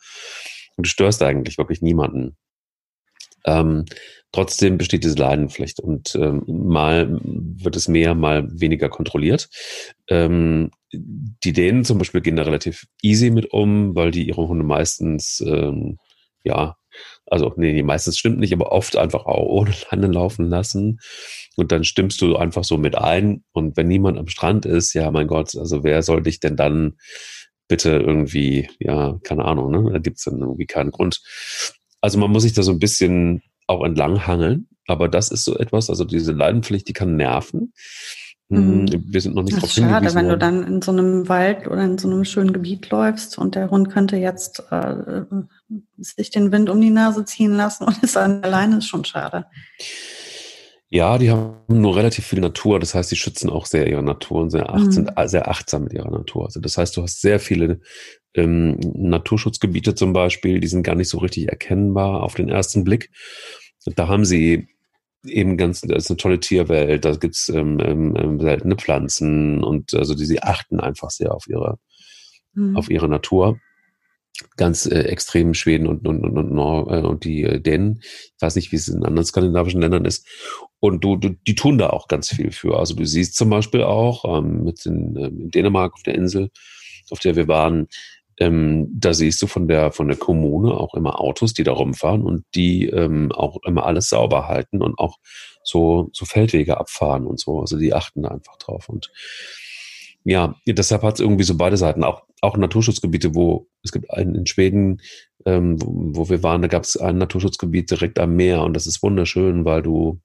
[0.75, 2.37] Und du störst eigentlich wirklich niemanden
[3.47, 3.85] ähm,
[4.31, 9.49] trotzdem besteht diese Leidenpflicht und ähm, mal wird es mehr, mal weniger kontrolliert.
[10.09, 14.63] Ähm, die Dänen zum Beispiel gehen da relativ easy mit um, weil die ihre Hunde
[14.63, 15.97] meistens, ähm,
[16.43, 16.75] ja,
[17.25, 20.99] also nee, meistens stimmt nicht, aber oft einfach auch ohne Leine laufen lassen.
[21.55, 23.43] Und dann stimmst du einfach so mit ein.
[23.51, 26.97] Und wenn niemand am Strand ist, ja, mein Gott, also wer soll dich denn dann
[27.67, 29.91] bitte irgendwie, ja, keine Ahnung, ne?
[29.91, 31.21] Da gibt's dann irgendwie keinen Grund.
[32.01, 35.57] Also man muss sich da so ein bisschen auch entlang hangeln, aber das ist so
[35.57, 37.73] etwas, also diese Leidenpflicht, die kann nerven.
[38.49, 39.03] Hm, mhm.
[39.07, 41.97] Wir sind noch nicht drauf schade, wenn du dann in so einem Wald oder in
[41.97, 45.23] so einem schönen Gebiet läufst und der Hund könnte jetzt äh,
[45.97, 49.47] sich den Wind um die Nase ziehen lassen und ist alleine, ist schon schade.
[50.89, 54.43] Ja, die haben nur relativ viel Natur, das heißt, die schützen auch sehr ihre Natur
[54.43, 54.91] und sehr, acht, mhm.
[54.91, 56.45] sind sehr achtsam mit ihrer Natur.
[56.45, 57.81] Also das heißt, du hast sehr viele
[58.33, 63.09] ähm, Naturschutzgebiete zum Beispiel, die sind gar nicht so richtig erkennbar auf den ersten Blick.
[63.95, 64.67] Da haben sie
[65.25, 69.93] eben ganz, da ist eine tolle Tierwelt, da gibt's ähm, ähm, ähm, seltene Pflanzen und
[69.93, 71.79] also die, sie achten einfach sehr auf ihre,
[72.53, 72.77] mhm.
[72.77, 73.59] auf ihre Natur.
[74.55, 78.01] Ganz äh, extrem Schweden und, und, und, und, Nor äh, und die äh, Dänen.
[78.01, 80.27] Ich weiß nicht, wie es in anderen skandinavischen Ländern ist.
[80.79, 82.77] Und du, du, die tun da auch ganz viel für.
[82.77, 86.51] Also du siehst zum Beispiel auch ähm, mit in, ähm, in Dänemark auf der Insel,
[87.09, 87.87] auf der wir waren,
[88.39, 92.23] ähm, da siehst du von der von der Kommune auch immer Autos, die da rumfahren
[92.23, 95.17] und die ähm, auch immer alles sauber halten und auch
[95.63, 97.59] so so Feldwege abfahren und so.
[97.59, 99.11] Also die achten da einfach drauf und
[100.23, 102.03] ja, deshalb hat es irgendwie so beide Seiten.
[102.03, 105.01] Auch auch Naturschutzgebiete, wo es gibt einen in Schweden,
[105.45, 108.87] ähm, wo, wo wir waren, da gab es ein Naturschutzgebiet direkt am Meer und das
[108.87, 110.19] ist wunderschön, weil du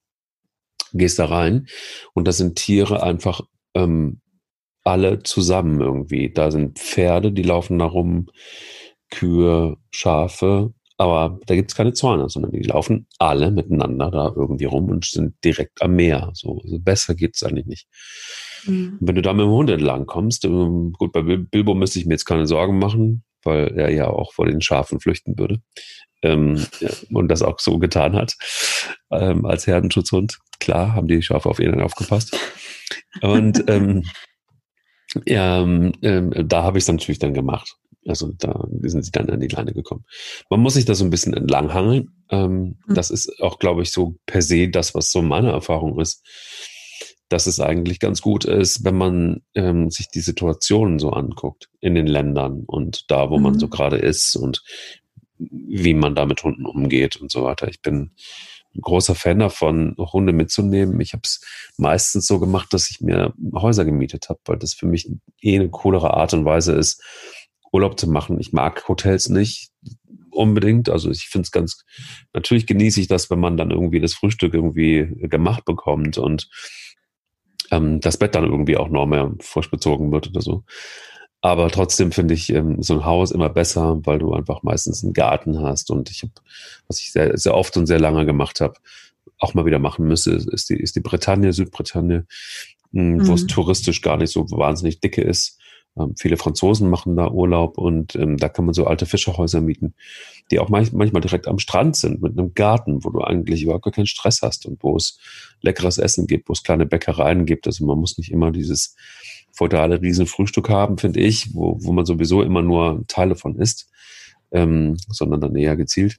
[0.92, 1.68] gehst da rein
[2.14, 3.42] und da sind Tiere einfach
[3.74, 4.21] ähm,
[4.84, 6.30] alle zusammen irgendwie.
[6.32, 8.28] Da sind Pferde, die laufen da rum,
[9.10, 14.88] Kühe, Schafe, aber da gibt's keine Zäune, sondern die laufen alle miteinander da irgendwie rum
[14.88, 16.30] und sind direkt am Meer.
[16.34, 17.88] So also besser geht's eigentlich nicht.
[18.66, 18.98] Mhm.
[19.00, 22.14] Wenn du da mit dem Hund entlang kommst, ähm, gut, bei Bilbo müsste ich mir
[22.14, 25.60] jetzt keine Sorgen machen, weil er ja auch vor den Schafen flüchten würde.
[26.22, 28.34] Ähm, ja, und das auch so getan hat
[29.10, 30.38] ähm, als Herdenschutzhund.
[30.60, 32.38] Klar, haben die Schafe auf ihn aufgepasst.
[33.20, 34.04] Und ähm,
[35.26, 37.76] ja, ähm, äh, da habe ich es natürlich dann gemacht.
[38.06, 40.04] Also da sind sie dann an die Leine gekommen.
[40.50, 42.10] Man muss sich da so ein bisschen entlanghangeln.
[42.30, 42.94] Ähm, mhm.
[42.94, 46.26] Das ist auch, glaube ich, so per se das, was so meine Erfahrung ist,
[47.28, 51.94] dass es eigentlich ganz gut ist, wenn man ähm, sich die Situationen so anguckt in
[51.94, 53.42] den Ländern und da, wo mhm.
[53.44, 54.62] man so gerade ist und
[55.38, 57.68] wie man da mit Hunden umgeht und so weiter.
[57.68, 58.12] Ich bin
[58.80, 61.00] großer Fan davon, Hunde mitzunehmen.
[61.00, 61.40] Ich habe es
[61.76, 65.68] meistens so gemacht, dass ich mir Häuser gemietet habe, weil das für mich eh eine
[65.68, 67.02] coolere Art und Weise ist,
[67.72, 68.38] Urlaub zu machen.
[68.40, 69.70] Ich mag Hotels nicht
[70.30, 70.88] unbedingt.
[70.88, 71.84] Also ich finde es ganz,
[72.32, 76.48] natürlich genieße ich das, wenn man dann irgendwie das Frühstück irgendwie gemacht bekommt und
[77.70, 80.64] ähm, das Bett dann irgendwie auch noch mehr frisch bezogen wird oder so.
[81.44, 85.12] Aber trotzdem finde ich ähm, so ein Haus immer besser, weil du einfach meistens einen
[85.12, 85.90] Garten hast.
[85.90, 86.32] Und ich habe,
[86.86, 88.74] was ich sehr, sehr oft und sehr lange gemacht habe,
[89.38, 92.26] auch mal wieder machen müsste, ist die, ist die Bretagne, Südbretagne,
[92.92, 93.26] mh, hm, mhm.
[93.26, 95.58] wo es touristisch gar nicht so wahnsinnig dicke ist.
[95.98, 99.94] Ähm, viele Franzosen machen da Urlaub und ähm, da kann man so alte Fischerhäuser mieten,
[100.50, 103.84] die auch manch, manchmal direkt am Strand sind mit einem Garten, wo du eigentlich überhaupt
[103.84, 105.18] gar keinen Stress hast und wo es
[105.60, 107.66] leckeres Essen gibt, wo es kleine Bäckereien gibt.
[107.66, 108.94] Also man muss nicht immer dieses
[109.52, 113.90] feudale Riesenfrühstück haben, finde ich, wo, wo man sowieso immer nur Teile von isst,
[114.50, 116.18] ähm, sondern dann eher gezielt.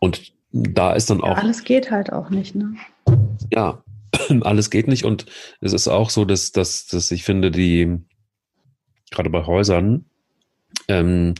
[0.00, 1.36] Und da ist dann auch.
[1.36, 2.74] Ja, alles geht halt auch nicht, ne?
[3.52, 3.82] Ja,
[4.42, 5.04] alles geht nicht.
[5.04, 5.26] Und
[5.60, 7.98] es ist auch so, dass, dass, dass ich finde, die,
[9.10, 10.04] gerade bei Häusern,
[10.88, 11.34] ähm,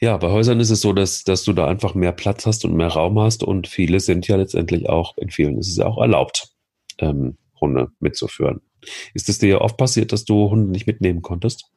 [0.00, 2.74] ja, bei Häusern ist es so, dass, dass du da einfach mehr Platz hast und
[2.74, 5.98] mehr Raum hast und viele sind ja letztendlich auch, in vielen ist es ja auch
[5.98, 6.48] erlaubt,
[6.98, 8.60] ähm, Hunde mitzuführen.
[9.14, 11.70] Ist es dir ja oft passiert, dass du Hunde nicht mitnehmen konntest?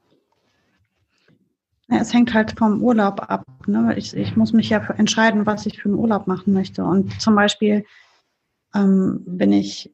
[1.90, 3.46] Ja, es hängt halt vom Urlaub ab.
[3.66, 3.96] Ne?
[3.98, 6.84] Ich, ich muss mich ja entscheiden, was ich für einen Urlaub machen möchte.
[6.84, 7.86] Und zum Beispiel
[8.76, 9.92] ähm, bin ich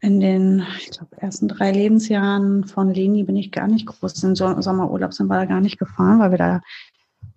[0.00, 4.34] in den, ich glaube, ersten drei Lebensjahren von Leni bin ich gar nicht groß in
[4.34, 6.62] so Sommerurlaub sind wir da gar nicht gefahren, weil wir da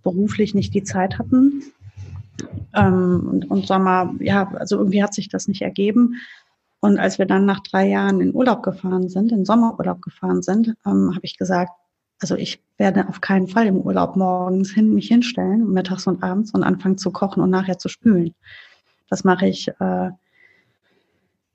[0.02, 1.64] beruflich nicht die Zeit hatten.
[2.74, 6.16] Ähm, und, und Sommer, ja, also irgendwie hat sich das nicht ergeben.
[6.84, 10.76] Und als wir dann nach drei Jahren in Urlaub gefahren sind, in Sommerurlaub gefahren sind,
[10.86, 11.72] ähm, habe ich gesagt,
[12.20, 16.54] also ich werde auf keinen Fall im Urlaub morgens hin, mich hinstellen, mittags und abends
[16.54, 18.36] und anfangen zu kochen und nachher zu spülen.
[19.10, 20.10] Das mache ich, äh,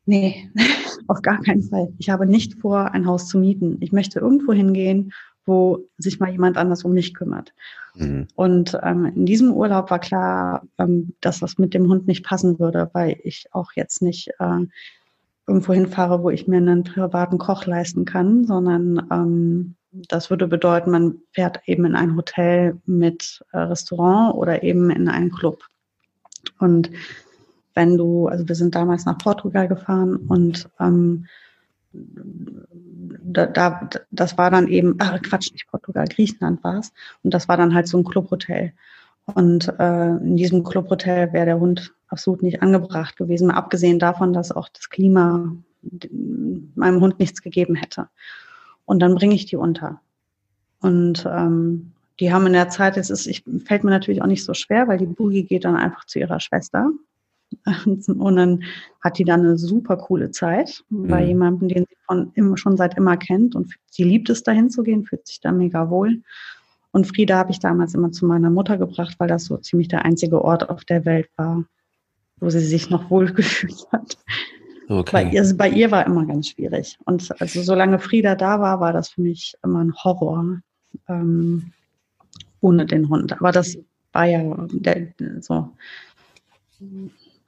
[0.06, 0.50] nee,
[1.08, 1.92] auf gar keinen Fall.
[1.98, 3.76] Ich habe nicht vor, ein Haus zu mieten.
[3.80, 5.12] Ich möchte irgendwo hingehen,
[5.44, 7.52] wo sich mal jemand anders um mich kümmert.
[7.94, 8.28] Mhm.
[8.34, 12.58] Und ähm, in diesem Urlaub war klar, ähm, dass das mit dem Hund nicht passen
[12.58, 14.64] würde, weil ich auch jetzt nicht äh,
[15.48, 20.90] irgendwo hinfahre, wo ich mir einen privaten Koch leisten kann, sondern ähm, das würde bedeuten,
[20.90, 25.64] man fährt eben in ein Hotel mit äh, Restaurant oder eben in einen Club.
[26.58, 26.90] Und
[27.74, 31.26] wenn du, also wir sind damals nach Portugal gefahren und ähm,
[31.92, 36.92] da, da, das war dann eben, ach Quatsch, nicht Portugal, Griechenland war es.
[37.22, 38.72] Und das war dann halt so ein Clubhotel.
[39.34, 44.32] Und äh, in diesem Clubhotel wäre der Hund absolut nicht angebracht gewesen, mal abgesehen davon,
[44.32, 45.52] dass auch das Klima
[46.74, 48.08] meinem Hund nichts gegeben hätte.
[48.84, 50.00] Und dann bringe ich die unter.
[50.80, 54.44] Und ähm, die haben in der Zeit, es ist, ich, fällt mir natürlich auch nicht
[54.44, 56.90] so schwer, weil die Boogie geht dann einfach zu ihrer Schwester.
[57.84, 58.64] Und dann
[59.02, 61.08] hat die dann eine super coole Zeit mhm.
[61.08, 63.54] bei jemandem, den sie von schon seit immer kennt.
[63.54, 66.22] Und sie liebt es, dahin zu gehen, fühlt sich da mega wohl.
[66.90, 70.04] Und Frieda habe ich damals immer zu meiner Mutter gebracht, weil das so ziemlich der
[70.04, 71.64] einzige Ort auf der Welt war,
[72.40, 74.16] wo sie sich noch wohl gefühlt hat.
[74.88, 75.10] Okay.
[75.12, 76.98] Bei, ihr, also bei ihr war immer ganz schwierig.
[77.04, 80.60] Und also solange Frieda da war, war das für mich immer ein Horror
[81.08, 81.72] ähm,
[82.60, 83.32] ohne den Hund.
[83.32, 83.76] Aber das
[84.12, 85.08] war ja der,
[85.40, 85.70] so.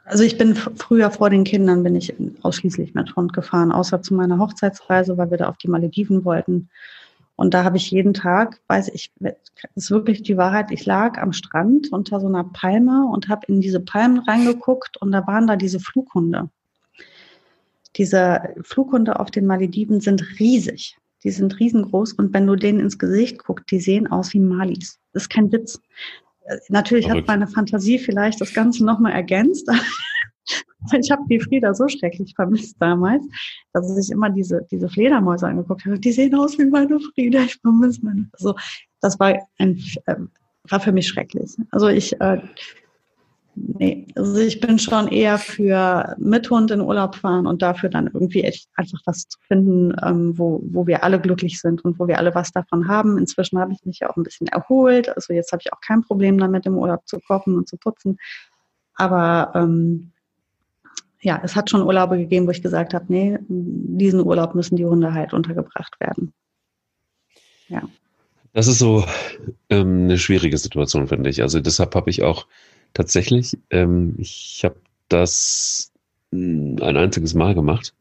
[0.04, 4.14] Also ich bin früher vor den Kindern bin ich ausschließlich mit Hund gefahren, außer zu
[4.14, 6.68] meiner Hochzeitsreise, weil wir da auf die Malediven wollten.
[7.40, 9.12] Und da habe ich jeden Tag, weiß ich,
[9.74, 13.62] ist wirklich die Wahrheit, ich lag am Strand unter so einer Palme und habe in
[13.62, 16.50] diese Palmen reingeguckt und da waren da diese Flughunde.
[17.96, 20.98] Diese Flughunde auf den Malediven sind riesig.
[21.24, 24.98] Die sind riesengroß und wenn du denen ins Gesicht guckst, die sehen aus wie Malis.
[25.14, 25.80] Das ist kein Witz.
[26.44, 27.26] Äh, natürlich Verrückt.
[27.26, 29.66] hat meine Fantasie vielleicht das Ganze nochmal ergänzt.
[30.98, 33.24] ich habe die Frieda so schrecklich vermisst damals,
[33.72, 35.98] dass ich immer diese, diese Fledermäuse angeguckt habe.
[35.98, 37.40] Die sehen aus wie meine Frieda.
[37.40, 38.28] Ich vermisse meine.
[38.32, 38.54] Also,
[39.00, 40.16] das war ein, äh,
[40.68, 41.56] war für mich schrecklich.
[41.70, 42.40] Also ich, äh,
[43.54, 48.10] nee, also ich bin schon eher für mit Hund in Urlaub fahren und dafür dann
[48.12, 52.06] irgendwie echt einfach was zu finden, ähm, wo, wo wir alle glücklich sind und wo
[52.08, 53.18] wir alle was davon haben.
[53.18, 55.08] Inzwischen habe ich mich ja auch ein bisschen erholt.
[55.14, 58.18] Also jetzt habe ich auch kein Problem damit, im Urlaub zu kochen und zu putzen.
[58.94, 60.12] Aber ähm,
[61.22, 64.86] ja, es hat schon Urlaube gegeben, wo ich gesagt habe, nee, diesen Urlaub müssen die
[64.86, 66.32] Hunde halt untergebracht werden.
[67.68, 67.82] Ja.
[68.52, 69.04] Das ist so
[69.68, 71.42] ähm, eine schwierige Situation, finde ich.
[71.42, 72.46] Also deshalb habe ich auch
[72.94, 74.76] tatsächlich, ähm, ich habe
[75.08, 75.92] das
[76.32, 77.94] hm, ein einziges Mal gemacht,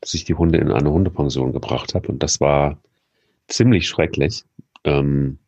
[0.00, 2.08] dass ich die Hunde in eine Hundepension gebracht habe.
[2.08, 2.78] Und das war
[3.48, 4.44] ziemlich schrecklich,
[4.84, 5.38] ähm,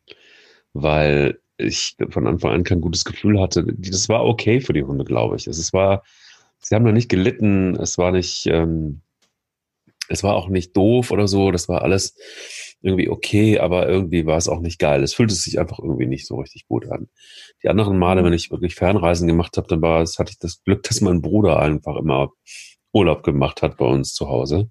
[0.74, 3.64] weil ich von Anfang an kein gutes Gefühl hatte.
[3.64, 5.46] Das war okay für die Hunde, glaube ich.
[5.46, 6.02] Es war,
[6.72, 9.02] sie haben da nicht gelitten, es war nicht, ähm,
[10.08, 12.16] es war auch nicht doof oder so, das war alles
[12.80, 15.02] irgendwie okay, aber irgendwie war es auch nicht geil.
[15.02, 17.10] Es fühlte sich einfach irgendwie nicht so richtig gut an.
[17.62, 20.64] Die anderen Male, wenn ich wirklich Fernreisen gemacht habe, dann war es, hatte ich das
[20.64, 22.30] Glück, dass mein Bruder einfach immer
[22.94, 24.70] Urlaub gemacht hat bei uns zu Hause.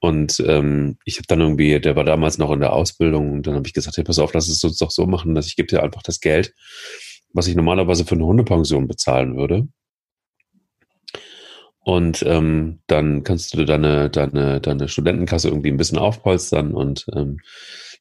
[0.00, 3.54] Und ähm, ich habe dann irgendwie, der war damals noch in der Ausbildung und dann
[3.54, 5.68] habe ich gesagt, hey, pass auf, lass es uns doch so machen, dass ich gebe
[5.68, 6.54] dir einfach das Geld,
[7.32, 9.68] was ich normalerweise für eine Hundepension bezahlen würde.
[11.84, 17.38] Und ähm, dann kannst du deine, deine, deine Studentenkasse irgendwie ein bisschen aufpolstern und ähm,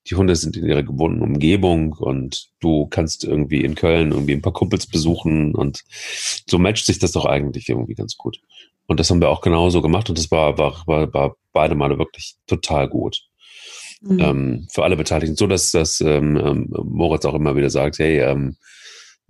[0.10, 4.42] die Hunde sind in ihrer gewohnten Umgebung und du kannst irgendwie in Köln irgendwie ein
[4.42, 5.84] paar Kumpels besuchen und
[6.48, 8.40] so matcht sich das doch eigentlich irgendwie ganz gut.
[8.86, 11.98] Und das haben wir auch genauso gemacht und das war, war, war, war beide Male
[11.98, 13.22] wirklich total gut.
[14.02, 14.20] Mhm.
[14.20, 15.38] Ähm, für alle Beteiligten.
[15.38, 18.58] So, dass, dass ähm, ähm, Moritz auch immer wieder sagt, hey, ähm,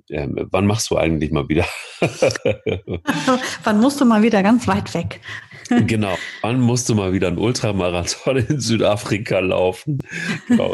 [0.09, 1.65] ähm, wann machst du eigentlich mal wieder?
[3.63, 5.21] wann musst du mal wieder ganz weit weg?
[5.87, 9.99] genau, wann musst du mal wieder einen Ultramarathon in Südafrika laufen?
[10.47, 10.73] Genau,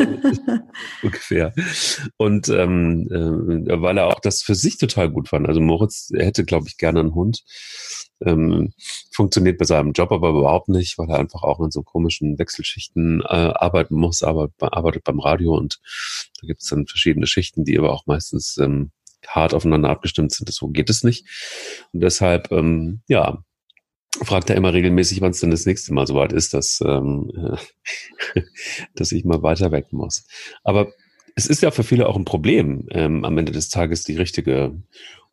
[1.04, 1.54] ungefähr.
[2.18, 5.48] Und ähm, äh, weil er auch das für sich total gut fand.
[5.48, 7.44] Also Moritz hätte, glaube ich, gerne einen Hund.
[8.22, 8.74] Ähm,
[9.12, 13.22] funktioniert bei seinem Job aber überhaupt nicht, weil er einfach auch in so komischen Wechselschichten
[13.22, 15.80] äh, arbeiten muss, aber arbeitet beim Radio und
[16.42, 18.92] da gibt es dann verschiedene Schichten, die aber auch meistens ähm,
[19.28, 20.52] hart aufeinander abgestimmt sind.
[20.52, 21.26] So geht es nicht.
[21.94, 23.44] Und deshalb, ähm, ja,
[24.24, 27.32] fragt er immer regelmäßig, wann es denn das nächste Mal soweit ist, dass, ähm,
[28.96, 30.26] dass ich mal weiter weg muss.
[30.64, 30.92] Aber
[31.36, 34.82] es ist ja für viele auch ein Problem, ähm, am Ende des Tages die richtige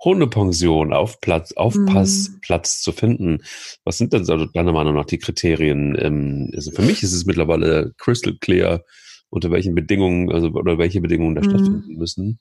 [0.04, 2.82] Hundepension, auf Platz, Aufpassplatz mhm.
[2.82, 3.38] zu finden.
[3.84, 5.96] Was sind denn deiner Meinung nach die Kriterien?
[5.98, 8.84] Ähm, also für mich ist es mittlerweile crystal clear,
[9.30, 11.50] unter welchen Bedingungen, also oder welche Bedingungen da mhm.
[11.50, 12.38] stattfinden müssen.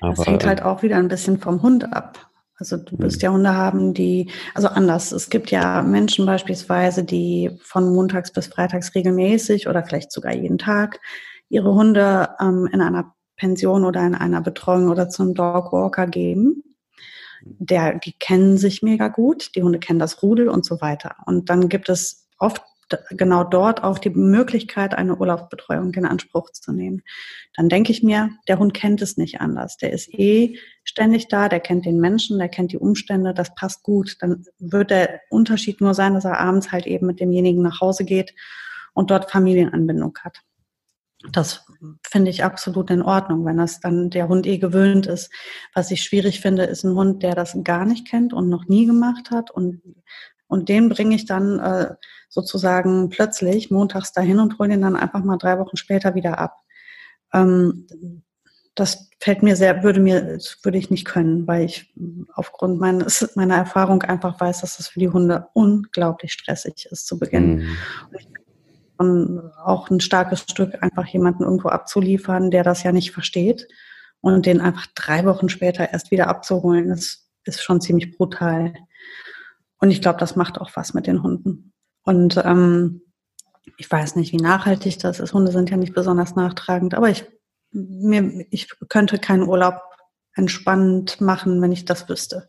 [0.00, 2.30] Aber, das hängt halt auch wieder ein bisschen vom Hund ab.
[2.60, 3.22] Also du wirst mhm.
[3.22, 5.12] ja Hunde haben, die, also anders.
[5.12, 10.58] Es gibt ja Menschen beispielsweise, die von montags bis freitags regelmäßig oder vielleicht sogar jeden
[10.58, 11.00] Tag
[11.48, 16.62] ihre Hunde ähm, in einer Pension oder in einer Betreuung oder zum Dogwalker geben.
[17.42, 21.16] Der, die kennen sich mega gut, die Hunde kennen das Rudel und so weiter.
[21.24, 22.62] Und dann gibt es oft
[23.10, 27.02] genau dort auch die Möglichkeit, eine Urlaubsbetreuung in Anspruch zu nehmen.
[27.54, 29.76] Dann denke ich mir, der Hund kennt es nicht anders.
[29.76, 33.82] Der ist eh ständig da, der kennt den Menschen, der kennt die Umstände, das passt
[33.82, 34.16] gut.
[34.20, 38.04] Dann wird der Unterschied nur sein, dass er abends halt eben mit demjenigen nach Hause
[38.04, 38.34] geht
[38.94, 40.42] und dort Familienanbindung hat.
[41.32, 41.66] Das
[42.02, 45.30] finde ich absolut in Ordnung, wenn das dann der Hund eh gewöhnt ist.
[45.74, 48.86] Was ich schwierig finde, ist ein Hund, der das gar nicht kennt und noch nie
[48.86, 49.82] gemacht hat und
[50.50, 51.94] und den bringe ich dann äh,
[52.28, 56.58] sozusagen plötzlich montags dahin und hole den dann einfach mal drei Wochen später wieder ab.
[57.32, 57.86] Ähm,
[58.74, 61.94] das fällt mir sehr, würde mir, würde ich nicht können, weil ich
[62.34, 67.18] aufgrund meines, meiner Erfahrung einfach weiß, dass das für die Hunde unglaublich stressig ist zu
[67.18, 67.58] Beginn.
[67.58, 67.76] Mhm.
[68.96, 73.68] Und auch ein starkes Stück, einfach jemanden irgendwo abzuliefern, der das ja nicht versteht
[74.20, 78.74] und den einfach drei Wochen später erst wieder abzuholen, das ist schon ziemlich brutal.
[79.80, 81.72] Und ich glaube, das macht auch was mit den Hunden.
[82.04, 83.02] Und ähm,
[83.76, 85.32] ich weiß nicht, wie nachhaltig das ist.
[85.32, 87.24] Hunde sind ja nicht besonders nachtragend, aber ich,
[87.72, 89.80] mir, ich könnte keinen Urlaub
[90.34, 92.46] entspannt machen, wenn ich das wüsste.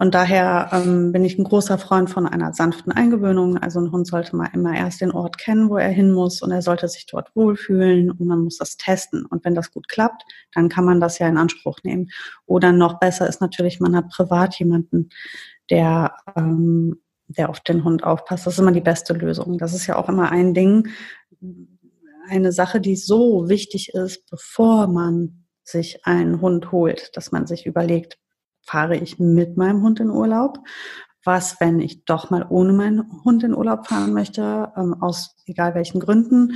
[0.00, 3.58] Und daher ähm, bin ich ein großer Freund von einer sanften Eingewöhnung.
[3.58, 6.50] Also ein Hund sollte mal immer erst den Ort kennen, wo er hin muss und
[6.52, 9.26] er sollte sich dort wohlfühlen und man muss das testen.
[9.26, 10.22] Und wenn das gut klappt,
[10.54, 12.08] dann kann man das ja in Anspruch nehmen.
[12.46, 15.10] Oder noch besser ist natürlich, man hat privat jemanden,
[15.70, 18.46] der, ähm, der auf den Hund aufpasst.
[18.46, 19.58] Das ist immer die beste Lösung.
[19.58, 20.88] Das ist ja auch immer ein Ding,
[22.28, 27.66] eine Sache, die so wichtig ist, bevor man sich einen Hund holt, dass man sich
[27.66, 28.18] überlegt,
[28.62, 30.58] fahre ich mit meinem Hund in Urlaub?
[31.24, 35.74] Was, wenn ich doch mal ohne meinen Hund in Urlaub fahren möchte, ähm, aus egal
[35.74, 36.54] welchen Gründen?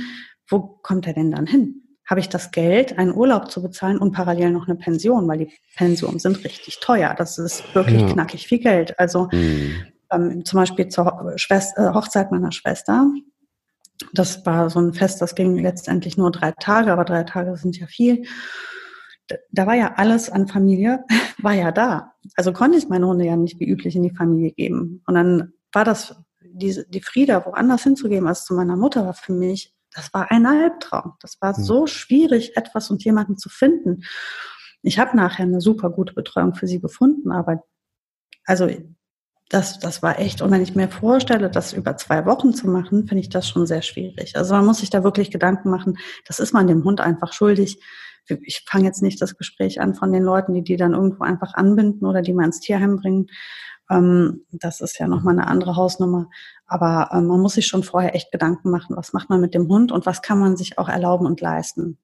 [0.49, 1.84] Wo kommt er denn dann hin?
[2.05, 5.53] Habe ich das Geld, einen Urlaub zu bezahlen und parallel noch eine Pension, weil die
[5.75, 7.15] Pensionen sind richtig teuer.
[7.17, 8.07] Das ist wirklich ja.
[8.07, 8.99] knackig viel Geld.
[8.99, 9.75] Also mhm.
[10.11, 13.07] ähm, zum Beispiel zur Schwester, äh, Hochzeit meiner Schwester.
[14.13, 17.79] Das war so ein Fest, das ging letztendlich nur drei Tage, aber drei Tage sind
[17.79, 18.25] ja viel
[19.51, 21.03] da war ja alles an Familie,
[21.41, 22.13] war ja da.
[22.35, 25.01] Also konnte ich meine Hunde ja nicht wie üblich in die Familie geben.
[25.05, 29.33] Und dann war das, diese, die Frieda woanders hinzugeben als zu meiner Mutter war für
[29.33, 31.13] mich, das war ein Albtraum.
[31.21, 31.63] Das war hm.
[31.63, 34.03] so schwierig, etwas und jemanden zu finden.
[34.81, 37.63] Ich habe nachher eine super gute Betreuung für sie gefunden, aber
[38.45, 38.69] also
[39.49, 43.07] das, das war echt, und wenn ich mir vorstelle, das über zwei Wochen zu machen,
[43.07, 44.35] finde ich das schon sehr schwierig.
[44.35, 47.79] Also man muss sich da wirklich Gedanken machen, das ist man dem Hund einfach schuldig,
[48.27, 51.53] ich fange jetzt nicht das Gespräch an von den Leuten, die die dann irgendwo einfach
[51.53, 53.27] anbinden oder die mal ins Tierheim bringen.
[53.89, 56.29] Ähm, das ist ja nochmal eine andere Hausnummer.
[56.67, 59.67] Aber ähm, man muss sich schon vorher echt Gedanken machen, was macht man mit dem
[59.67, 61.99] Hund und was kann man sich auch erlauben und leisten.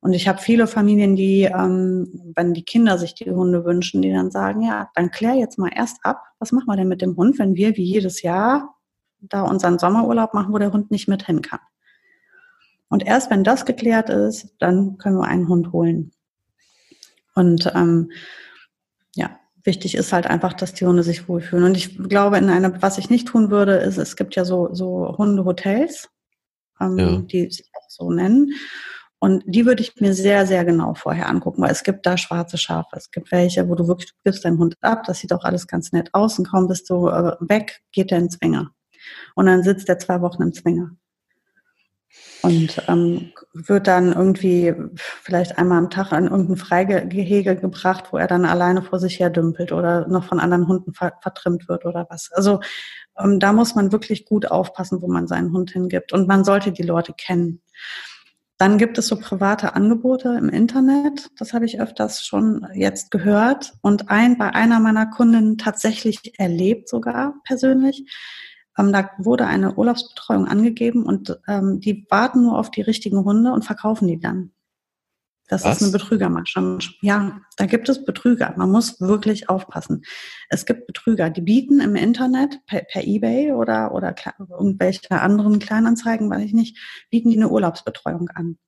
[0.00, 4.12] Und ich habe viele Familien, die, ähm, wenn die Kinder sich die Hunde wünschen, die
[4.12, 7.16] dann sagen, ja, dann klär jetzt mal erst ab, was machen wir denn mit dem
[7.16, 8.74] Hund, wenn wir wie jedes Jahr
[9.20, 11.60] da unseren Sommerurlaub machen, wo der Hund nicht mit hin kann.
[12.88, 16.12] Und erst wenn das geklärt ist, dann können wir einen Hund holen.
[17.34, 18.10] Und ähm,
[19.14, 21.64] ja, wichtig ist halt einfach, dass die Hunde sich wohlfühlen.
[21.64, 24.68] Und ich glaube, in einer, was ich nicht tun würde, ist, es gibt ja so,
[24.72, 26.08] so Hundehotels,
[26.80, 27.16] ähm, ja.
[27.18, 28.52] die sich auch so nennen.
[29.18, 32.58] Und die würde ich mir sehr, sehr genau vorher angucken, weil es gibt da schwarze
[32.58, 32.96] Schafe.
[32.96, 35.66] Es gibt welche, wo du wirklich, du gibst deinen Hund ab, das sieht auch alles
[35.66, 38.70] ganz nett aus und kaum bist du äh, weg, geht der in Zwinger.
[39.34, 40.90] Und dann sitzt er zwei Wochen im Zwinger
[42.44, 48.26] und ähm, wird dann irgendwie vielleicht einmal am Tag an irgendein Freigehege gebracht, wo er
[48.26, 52.06] dann alleine vor sich her dümpelt oder noch von anderen Hunden ver vertrimmt wird oder
[52.10, 52.30] was.
[52.32, 52.60] Also
[53.18, 56.12] ähm, da muss man wirklich gut aufpassen, wo man seinen Hund hingibt.
[56.12, 57.62] Und man sollte die Leute kennen.
[58.58, 61.30] Dann gibt es so private Angebote im Internet.
[61.38, 66.88] Das habe ich öfters schon jetzt gehört und ein bei einer meiner Kunden tatsächlich erlebt
[66.88, 68.04] sogar persönlich
[68.78, 73.52] ähm, da wurde eine Urlaubsbetreuung angegeben und ähm, die warten nur auf die richtigen Hunde
[73.52, 74.52] und verkaufen die dann.
[75.48, 75.76] Das Was?
[75.76, 76.78] ist eine Betrügermasche.
[77.02, 78.54] Ja, da gibt es Betrüger.
[78.56, 80.02] Man muss wirklich aufpassen.
[80.48, 84.14] Es gibt Betrüger, die bieten im Internet per, per Ebay oder, oder
[84.48, 86.78] irgendwelche anderen Kleinanzeigen, weiß ich nicht,
[87.10, 88.58] bieten die eine Urlaubsbetreuung an.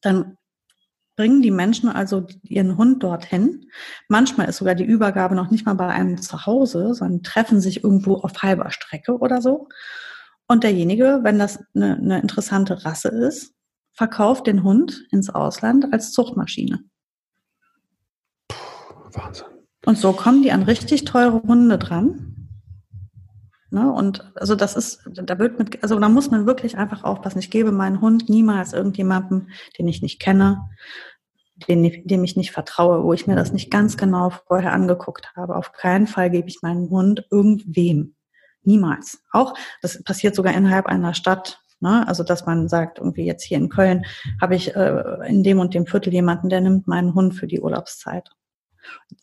[0.00, 0.38] Dann
[1.16, 3.66] bringen die Menschen also ihren Hund dorthin.
[4.08, 7.84] Manchmal ist sogar die Übergabe noch nicht mal bei einem zu Hause, sondern treffen sich
[7.84, 9.68] irgendwo auf halber Strecke oder so.
[10.48, 13.54] Und derjenige, wenn das eine, eine interessante Rasse ist,
[13.92, 16.80] verkauft den Hund ins Ausland als Zuchtmaschine.
[19.12, 19.46] Wahnsinn.
[19.84, 22.31] Und so kommen die an richtig teure Hunde dran.
[23.72, 23.90] Ne?
[23.90, 27.38] Und also das ist, da wird mit, also da muss man wirklich einfach aufpassen.
[27.38, 29.48] Ich gebe meinen Hund niemals irgendjemandem,
[29.78, 30.68] den ich nicht kenne,
[31.68, 35.56] den, dem ich nicht vertraue, wo ich mir das nicht ganz genau vorher angeguckt habe.
[35.56, 38.14] Auf keinen Fall gebe ich meinen Hund irgendwem.
[38.62, 39.22] Niemals.
[39.32, 41.62] Auch, das passiert sogar innerhalb einer Stadt.
[41.80, 42.06] Ne?
[42.06, 44.04] Also, dass man sagt, irgendwie jetzt hier in Köln
[44.40, 47.60] habe ich äh, in dem und dem Viertel jemanden, der nimmt meinen Hund für die
[47.60, 48.28] Urlaubszeit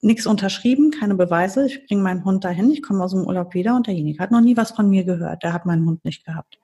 [0.01, 1.65] nichts unterschrieben, keine Beweise.
[1.65, 4.41] Ich bringe meinen Hund dahin, ich komme aus dem Urlaub wieder und derjenige hat noch
[4.41, 5.43] nie was von mir gehört.
[5.43, 6.59] Der hat meinen Hund nicht gehabt.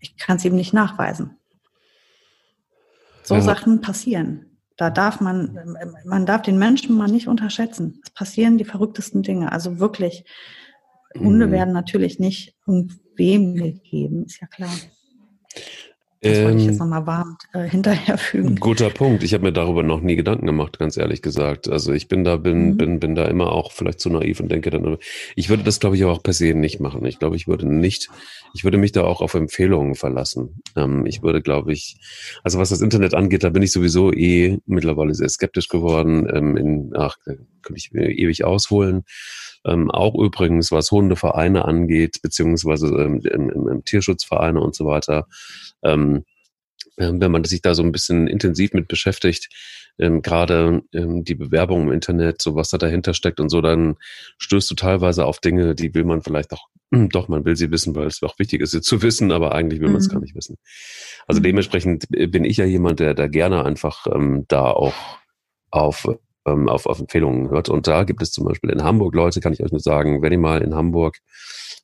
[0.00, 1.36] Ich kann es ihm nicht nachweisen.
[3.22, 3.40] So ja.
[3.40, 4.58] Sachen passieren.
[4.76, 5.58] Da darf man,
[6.04, 8.00] man darf den Menschen mal nicht unterschätzen.
[8.04, 9.50] Es passieren die verrücktesten Dinge.
[9.50, 10.24] Also wirklich,
[11.18, 11.52] Hunde mhm.
[11.52, 14.70] werden natürlich nicht irgendwem gegeben, ist ja klar.
[16.22, 18.56] Das wollte ich jetzt ähm, nochmal warm äh, hinterherfügen.
[18.56, 19.22] Guter Punkt.
[19.22, 21.68] Ich habe mir darüber noch nie Gedanken gemacht, ganz ehrlich gesagt.
[21.68, 22.76] Also ich bin da, bin, mhm.
[22.76, 24.96] bin, bin da immer auch vielleicht zu naiv und denke dann,
[25.34, 27.04] ich würde das, glaube ich, auch per se nicht machen.
[27.04, 28.08] Ich glaube, ich würde nicht,
[28.54, 30.62] ich würde mich da auch auf Empfehlungen verlassen.
[30.74, 31.98] Ähm, ich würde, glaube ich,
[32.42, 36.26] also was das Internet angeht, da bin ich sowieso eh mittlerweile sehr skeptisch geworden.
[36.32, 37.18] Ähm, in, ach,
[37.66, 39.04] könnte ich ewig ausholen.
[39.66, 45.26] Ähm, auch übrigens, was Hundevereine angeht, beziehungsweise ähm, im, im, Tierschutzvereine und so weiter.
[45.82, 46.24] Ähm,
[46.98, 49.48] ähm, wenn man sich da so ein bisschen intensiv mit beschäftigt,
[49.98, 53.96] ähm, gerade ähm, die Bewerbung im Internet, so was da dahinter steckt und so, dann
[54.38, 57.94] stößt du teilweise auf Dinge, die will man vielleicht auch, doch, man will sie wissen,
[57.94, 60.24] weil es auch wichtig ist, sie zu wissen, aber eigentlich will man es gar mhm.
[60.24, 60.58] nicht wissen.
[61.26, 61.44] Also mhm.
[61.44, 64.94] dementsprechend bin ich ja jemand, der da gerne einfach ähm, da auch
[65.70, 66.08] auf
[66.46, 67.68] ähm, auf, auf Empfehlungen hört.
[67.68, 70.32] Und da gibt es zum Beispiel in Hamburg Leute, kann ich euch nur sagen, wenn
[70.32, 71.18] ihr mal in Hamburg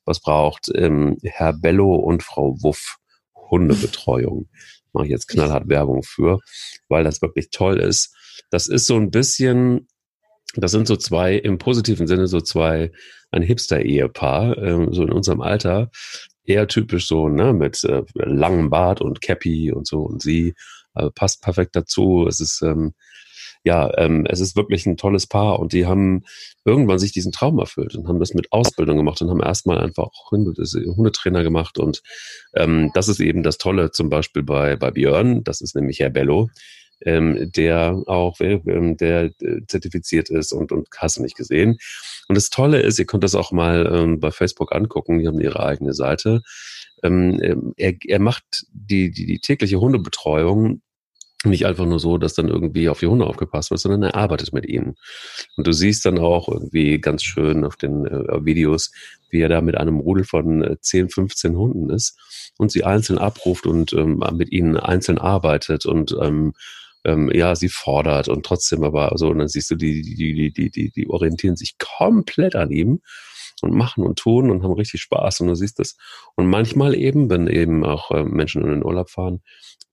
[0.05, 2.97] was braucht, ähm, Herr Bello und Frau Wuff,
[3.35, 4.49] Hundebetreuung
[4.93, 6.39] mache ich jetzt knallhart Werbung für,
[6.87, 8.15] weil das wirklich toll ist.
[8.49, 9.87] Das ist so ein bisschen,
[10.55, 12.91] das sind so zwei, im positiven Sinne so zwei,
[13.31, 15.89] ein Hipster-Ehepaar, äh, so in unserem Alter,
[16.45, 20.53] eher typisch so, ne, mit äh, langem Bart und Cappy und so und sie
[20.95, 22.27] äh, passt perfekt dazu.
[22.27, 22.93] Es ist ähm,
[23.63, 26.23] ja, ähm, es ist wirklich ein tolles Paar und die haben
[26.65, 30.09] irgendwann sich diesen Traum erfüllt und haben das mit Ausbildung gemacht und haben erstmal einfach
[30.31, 30.53] Hunde,
[30.95, 32.03] Hundetrainer gemacht und
[32.55, 36.09] ähm, das ist eben das Tolle zum Beispiel bei, bei Björn, das ist nämlich Herr
[36.09, 36.49] Bello,
[37.05, 41.77] ähm, der auch ähm, der äh, zertifiziert ist und, und hast du nicht gesehen.
[42.27, 45.39] Und das Tolle ist, ihr könnt das auch mal ähm, bei Facebook angucken, die haben
[45.39, 46.41] ihre eigene Seite.
[47.01, 50.81] Ähm, ähm er, er macht die, die, die tägliche Hundebetreuung
[51.45, 54.53] nicht einfach nur so, dass dann irgendwie auf die Hunde aufgepasst wird, sondern er arbeitet
[54.53, 54.95] mit ihnen.
[55.57, 58.91] Und du siehst dann auch irgendwie ganz schön auf den äh, Videos,
[59.29, 62.17] wie er da mit einem Rudel von äh, 10, 15 Hunden ist
[62.57, 66.53] und sie einzeln abruft und ähm, mit ihnen einzeln arbeitet und ähm,
[67.05, 70.53] ähm, ja, sie fordert und trotzdem aber so, und dann siehst du, die, die, die,
[70.53, 73.01] die, die, die orientieren sich komplett an ihm
[73.63, 75.95] und machen und tun und haben richtig Spaß und du siehst das.
[76.35, 79.41] Und manchmal eben, wenn eben auch äh, Menschen in den Urlaub fahren,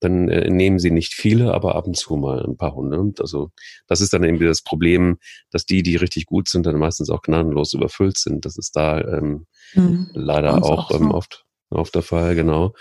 [0.01, 3.13] dann äh, nehmen sie nicht viele, aber ab und zu mal ein paar Hunde.
[3.21, 3.51] Also
[3.87, 5.19] das ist dann eben das Problem,
[5.51, 8.45] dass die, die richtig gut sind, dann meistens auch gnadenlos überfüllt sind.
[8.45, 10.11] Das ist da ähm, mhm.
[10.15, 12.75] leider auch, auch ähm, oft, oft der Fall, genau.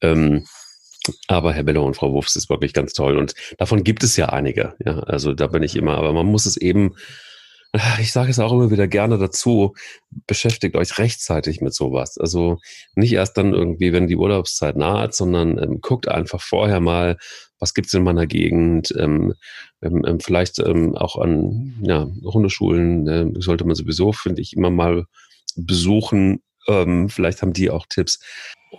[0.00, 0.46] Ähm,
[1.28, 4.26] aber Herr Beller und Frau Wurfs ist wirklich ganz toll und davon gibt es ja
[4.26, 4.74] einige.
[4.84, 6.94] Ja, also da bin ich immer, aber man muss es eben
[8.00, 9.74] ich sage es auch immer wieder gerne dazu,
[10.26, 12.18] beschäftigt euch rechtzeitig mit sowas.
[12.18, 12.58] Also
[12.94, 17.16] nicht erst dann irgendwie, wenn die Urlaubszeit naht, sondern ähm, guckt einfach vorher mal,
[17.60, 19.34] was gibt's in meiner Gegend, ähm,
[19.82, 24.70] ähm, ähm vielleicht ähm, auch an ja, Hundeschulen, äh, sollte man sowieso, finde ich, immer
[24.70, 25.04] mal
[25.56, 26.42] besuchen.
[26.66, 28.18] Ähm, vielleicht haben die auch Tipps.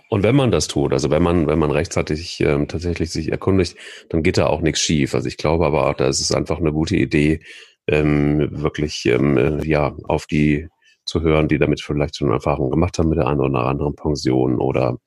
[0.08, 3.76] Und wenn man das tut, also wenn man, wenn man rechtzeitig ähm, tatsächlich sich erkundigt,
[4.08, 5.14] dann geht da auch nichts schief.
[5.14, 7.40] Also ich glaube aber auch, da ist es einfach eine gute Idee,
[7.86, 10.68] ähm, wirklich ähm, äh, ja auf die
[11.04, 14.58] zu hören, die damit vielleicht schon Erfahrungen gemacht haben mit der einen oder anderen Pension
[14.58, 14.98] oder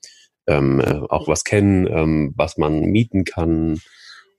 [0.47, 3.80] ähm, äh, auch was kennen, ähm, was man mieten kann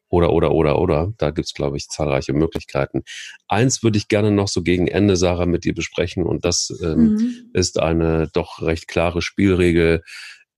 [0.08, 1.12] oder oder oder oder.
[1.18, 3.02] Da gibt's glaube ich zahlreiche Möglichkeiten.
[3.48, 7.14] Eins würde ich gerne noch so gegen Ende, Sarah, mit dir besprechen und das ähm,
[7.14, 7.50] mhm.
[7.54, 10.02] ist eine doch recht klare Spielregel,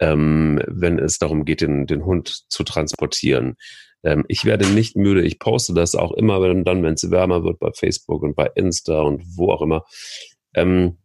[0.00, 3.56] ähm, wenn es darum geht, den, den Hund zu transportieren.
[4.02, 5.22] Ähm, ich werde nicht müde.
[5.22, 8.50] Ich poste das auch immer wenn, dann, wenn es wärmer wird bei Facebook und bei
[8.54, 9.84] Insta und wo auch immer.
[10.54, 10.98] Ähm,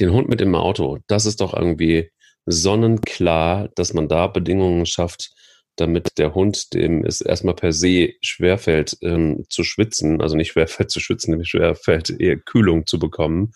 [0.00, 2.10] den Hund mit dem Auto, das ist doch irgendwie
[2.46, 5.32] sonnenklar, dass man da Bedingungen schafft,
[5.76, 10.90] damit der Hund, dem es erstmal per se schwerfällt ähm, zu schwitzen, also nicht schwerfällt
[10.90, 13.52] zu schwitzen, nämlich schwerfällt eher Kühlung zu bekommen.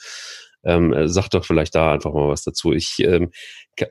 [0.64, 2.72] Ähm, sag doch vielleicht da einfach mal was dazu.
[2.72, 3.30] Ich ähm,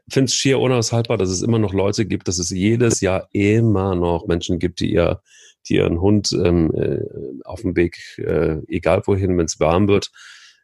[0.09, 3.95] finde es schier unaushaltbar, dass es immer noch Leute gibt, dass es jedes Jahr immer
[3.95, 5.22] noch Menschen gibt, die ihr
[5.69, 6.99] die ihren Hund ähm, äh,
[7.45, 10.11] auf dem Weg, äh, egal wohin, wenn es warm wird,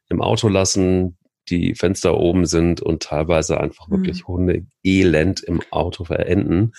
[0.10, 1.18] im Auto lassen,
[1.50, 3.98] die Fenster oben sind und teilweise einfach mhm.
[3.98, 6.74] wirklich Hunde elend im Auto verenden.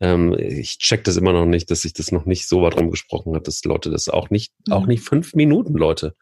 [0.00, 3.34] Ähm, ich check das immer noch nicht, dass sich das noch nicht so weit rumgesprochen
[3.34, 4.72] hat, dass Leute das auch nicht, mhm.
[4.72, 6.14] auch nicht fünf Minuten, Leute.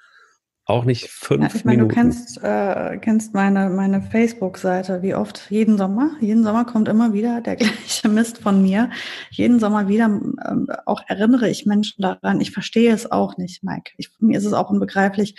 [0.68, 1.88] Auch nicht fünf ja, ich meine, Minuten.
[1.88, 7.14] Du kennst, äh, kennst meine, meine Facebook-Seite, wie oft, jeden Sommer, jeden Sommer kommt immer
[7.14, 8.90] wieder der gleiche Mist von mir.
[9.30, 12.42] Jeden Sommer wieder ähm, auch erinnere ich Menschen daran.
[12.42, 13.92] Ich verstehe es auch nicht, Mike.
[13.96, 15.36] Ich, mir ist es auch unbegreiflich.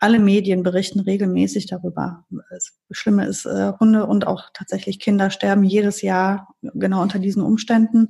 [0.00, 2.24] Alle Medien berichten regelmäßig darüber.
[2.50, 7.42] Das Schlimme ist, äh, Hunde und auch tatsächlich Kinder sterben jedes Jahr genau unter diesen
[7.42, 8.08] Umständen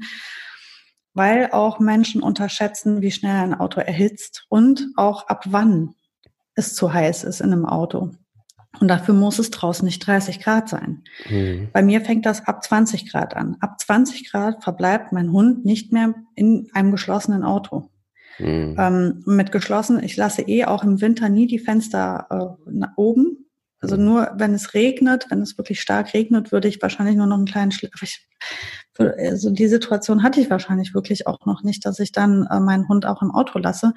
[1.13, 5.95] weil auch Menschen unterschätzen, wie schnell ein Auto erhitzt und auch ab wann
[6.57, 8.11] es zu heiß ist in einem Auto.
[8.81, 11.03] Und dafür muss es draußen nicht 30 Grad sein.
[11.29, 11.69] Mhm.
[11.73, 13.57] Bei mir fängt das ab 20 Grad an.
[13.61, 17.91] Ab 20 Grad verbleibt mein Hund nicht mehr in einem geschlossenen Auto.
[18.39, 18.77] Mhm.
[18.79, 22.27] Ähm, mit geschlossen, ich lasse eh auch im Winter nie die Fenster
[22.67, 23.47] äh, nach oben.
[23.81, 24.05] Also mhm.
[24.05, 27.47] nur wenn es regnet, wenn es wirklich stark regnet, würde ich wahrscheinlich nur noch einen
[27.47, 27.93] kleinen Schliff.
[28.99, 32.89] Also die Situation hatte ich wahrscheinlich wirklich auch noch nicht, dass ich dann äh, meinen
[32.89, 33.93] Hund auch im Auto lasse.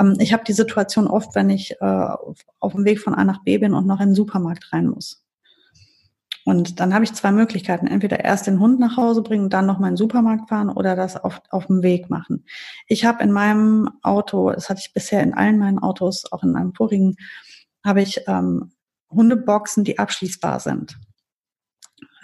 [0.00, 2.08] Ähm, ich habe die Situation oft, wenn ich äh,
[2.58, 5.24] auf dem Weg von A nach B bin und noch in den Supermarkt rein muss.
[6.44, 7.86] Und dann habe ich zwei Möglichkeiten.
[7.86, 10.96] Entweder erst den Hund nach Hause bringen dann noch mal in den Supermarkt fahren oder
[10.96, 12.44] das auf, auf dem Weg machen.
[12.86, 16.52] Ich habe in meinem Auto, das hatte ich bisher in allen meinen Autos, auch in
[16.52, 17.16] meinem vorigen,
[17.84, 18.72] habe ich ähm,
[19.10, 20.98] Hundeboxen, die abschließbar sind.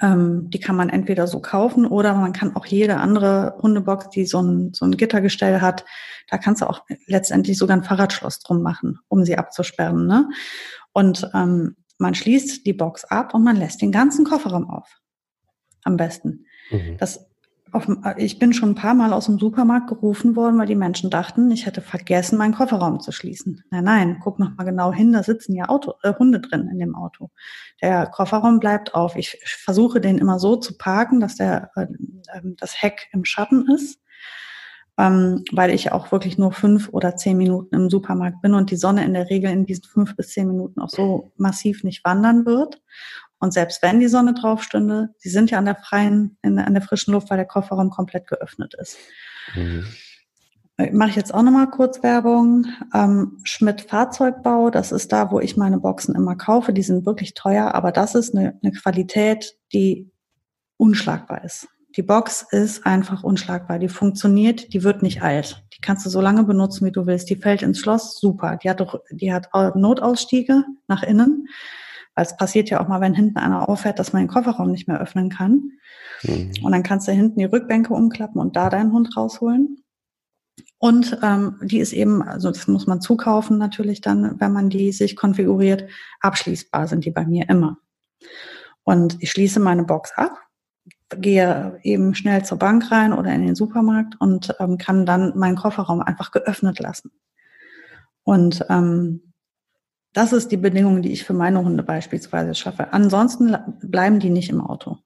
[0.03, 4.27] Ähm, die kann man entweder so kaufen oder man kann auch jede andere Hundebox, die
[4.27, 5.85] so ein, so ein Gittergestell hat,
[6.29, 10.07] da kannst du auch letztendlich sogar ein Fahrradschloss drum machen, um sie abzusperren.
[10.07, 10.29] Ne?
[10.93, 15.01] Und ähm, man schließt die Box ab und man lässt den ganzen Kofferraum auf.
[15.83, 16.47] Am besten.
[16.71, 16.97] Mhm.
[16.99, 17.27] Das
[17.73, 21.11] auf, ich bin schon ein paar Mal aus dem Supermarkt gerufen worden, weil die Menschen
[21.11, 23.63] dachten, ich hätte vergessen, meinen Kofferraum zu schließen.
[23.71, 26.79] Nein, nein, guck noch mal genau hin, da sitzen ja Auto, äh, Hunde drin in
[26.79, 27.31] dem Auto.
[27.83, 29.17] Der Kofferraum bleibt auf.
[29.17, 31.87] Ich, versuche den immer so zu parken, dass der, äh,
[32.57, 34.01] das Heck im Schatten ist,
[34.97, 38.77] ähm, weil ich auch wirklich nur fünf oder zehn Minuten im Supermarkt bin und die
[38.77, 42.47] Sonne in der Regel in diesen fünf bis zehn Minuten auch so massiv nicht wandern
[42.47, 42.81] wird.
[43.39, 46.73] Und selbst wenn die Sonne drauf stünde, sie sind ja an der freien, in, an
[46.73, 48.97] der frischen Luft, weil der Kofferraum komplett geöffnet ist.
[49.55, 49.85] Mhm.
[50.93, 52.67] Mache ich jetzt auch nochmal kurz Werbung.
[52.93, 56.75] Ähm, Schmidt Fahrzeugbau, das ist da, wo ich meine Boxen immer kaufe.
[56.75, 60.11] Die sind wirklich teuer, aber das ist eine, eine Qualität, die
[60.77, 61.69] unschlagbar ist.
[61.97, 63.79] Die Box ist einfach unschlagbar.
[63.79, 65.65] Die funktioniert, die wird nicht alt.
[65.75, 67.31] Die kannst du so lange benutzen, wie du willst.
[67.31, 68.59] Die fällt ins Schloss, super.
[68.63, 71.49] Die hat doch, die hat Notausstiege nach innen.
[72.17, 75.01] Es passiert ja auch mal, wenn hinten einer auffährt, dass man den Kofferraum nicht mehr
[75.01, 75.73] öffnen kann.
[76.23, 76.53] Mhm.
[76.63, 79.85] Und dann kannst du hinten die Rückbänke umklappen und da deinen Hund rausholen.
[80.79, 84.93] Und ähm, die ist eben, also das muss man zukaufen natürlich dann, wenn man die
[84.93, 85.89] sich konfiguriert,
[86.21, 87.79] abschließbar sind die bei mir immer.
[88.83, 90.39] Und ich schließe meine Box ab,
[91.11, 95.57] gehe eben schnell zur Bank rein oder in den Supermarkt und ähm, kann dann meinen
[95.57, 97.11] Kofferraum einfach geöffnet lassen.
[98.23, 99.26] Und ähm,
[100.17, 102.91] das ist die Bedingung, die ich für meine Hunde beispielsweise schaffe.
[102.95, 104.97] Ansonsten bleiben die nicht im Auto.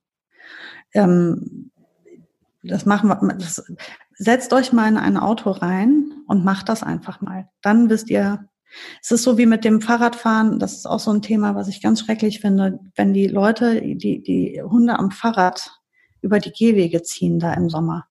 [0.94, 1.72] Ähm,
[2.62, 3.60] das machen wir, das,
[4.12, 7.48] setzt euch mal in ein Auto rein und macht das einfach mal.
[7.60, 8.48] Dann wisst ihr,
[9.02, 11.82] es ist so wie mit dem Fahrradfahren, das ist auch so ein Thema, was ich
[11.82, 15.72] ganz schrecklich finde, wenn die Leute, die, die Hunde am Fahrrad
[16.22, 18.06] über die Gehwege ziehen da im Sommer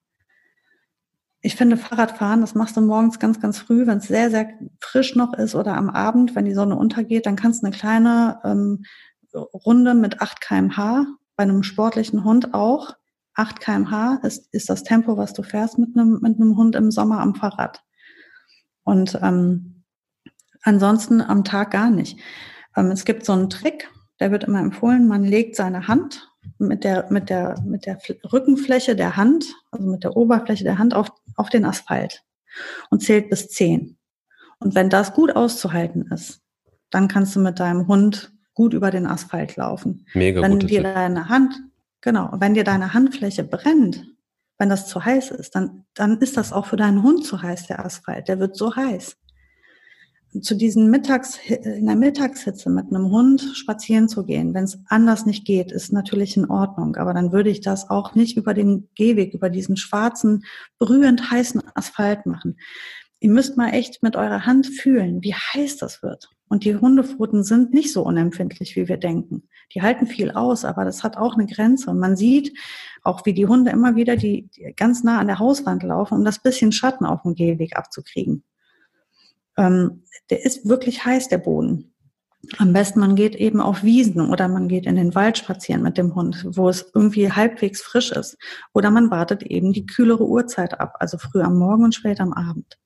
[1.41, 4.49] ich finde Fahrradfahren, das machst du morgens ganz, ganz früh, wenn es sehr, sehr
[4.81, 8.39] frisch noch ist oder am Abend, wenn die Sonne untergeht, dann kannst du eine kleine
[8.43, 8.83] ähm,
[9.33, 12.95] Runde mit 8 kmh, bei einem sportlichen Hund auch.
[13.35, 16.91] 8 kmh ist, ist das Tempo, was du fährst mit einem, mit einem Hund im
[16.91, 17.81] Sommer am Fahrrad.
[18.83, 19.83] Und ähm,
[20.63, 22.19] ansonsten am Tag gar nicht.
[22.75, 26.83] Ähm, es gibt so einen Trick, der wird immer empfohlen, man legt seine Hand mit
[26.83, 27.99] der, mit der, mit der
[28.31, 32.23] Rückenfläche der Hand, also mit der Oberfläche der Hand auf, auf den Asphalt
[32.89, 33.97] und zählt bis zehn.
[34.59, 36.41] Und wenn das gut auszuhalten ist,
[36.89, 40.05] dann kannst du mit deinem Hund gut über den Asphalt laufen.
[40.13, 41.55] Mega wenn dir deine Hand,
[42.01, 44.05] genau, wenn dir deine Handfläche brennt,
[44.57, 47.67] wenn das zu heiß ist, dann, dann ist das auch für deinen Hund zu heiß,
[47.67, 48.27] der Asphalt.
[48.27, 49.15] Der wird so heiß
[50.41, 55.25] zu diesen Mittags, in der Mittagshitze mit einem Hund spazieren zu gehen, wenn es anders
[55.25, 56.95] nicht geht, ist natürlich in Ordnung.
[56.97, 60.45] Aber dann würde ich das auch nicht über den Gehweg, über diesen schwarzen,
[60.77, 62.57] brühend heißen Asphalt machen.
[63.19, 66.29] Ihr müsst mal echt mit eurer Hand fühlen, wie heiß das wird.
[66.47, 69.43] Und die Hundepfoten sind nicht so unempfindlich, wie wir denken.
[69.73, 71.91] Die halten viel aus, aber das hat auch eine Grenze.
[71.91, 72.57] Und man sieht
[73.03, 76.25] auch, wie die Hunde immer wieder die, die ganz nah an der Hauswand laufen, um
[76.25, 78.43] das bisschen Schatten auf dem Gehweg abzukriegen.
[79.59, 81.93] Ähm, der ist wirklich heiß, der Boden.
[82.57, 85.97] Am besten, man geht eben auf Wiesen oder man geht in den Wald spazieren mit
[85.97, 88.37] dem Hund, wo es irgendwie halbwegs frisch ist.
[88.73, 92.31] Oder man wartet eben die kühlere Uhrzeit ab, also früh am Morgen und spät am
[92.31, 92.79] Abend.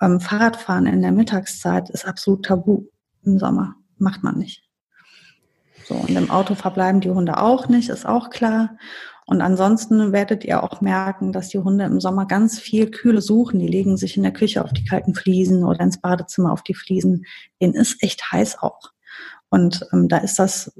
[0.00, 2.86] Ähm, Fahrradfahren in der Mittagszeit ist absolut tabu
[3.24, 3.74] im Sommer.
[3.98, 4.62] Macht man nicht.
[5.84, 8.76] So, und im Auto verbleiben die Hunde auch nicht, ist auch klar.
[9.32, 13.60] Und ansonsten werdet ihr auch merken, dass die Hunde im Sommer ganz viel Kühle suchen.
[13.60, 16.74] Die legen sich in der Küche auf die kalten Fliesen oder ins Badezimmer auf die
[16.74, 17.24] Fliesen.
[17.58, 18.92] Denen ist echt heiß auch.
[19.48, 20.78] Und ähm, da ist das,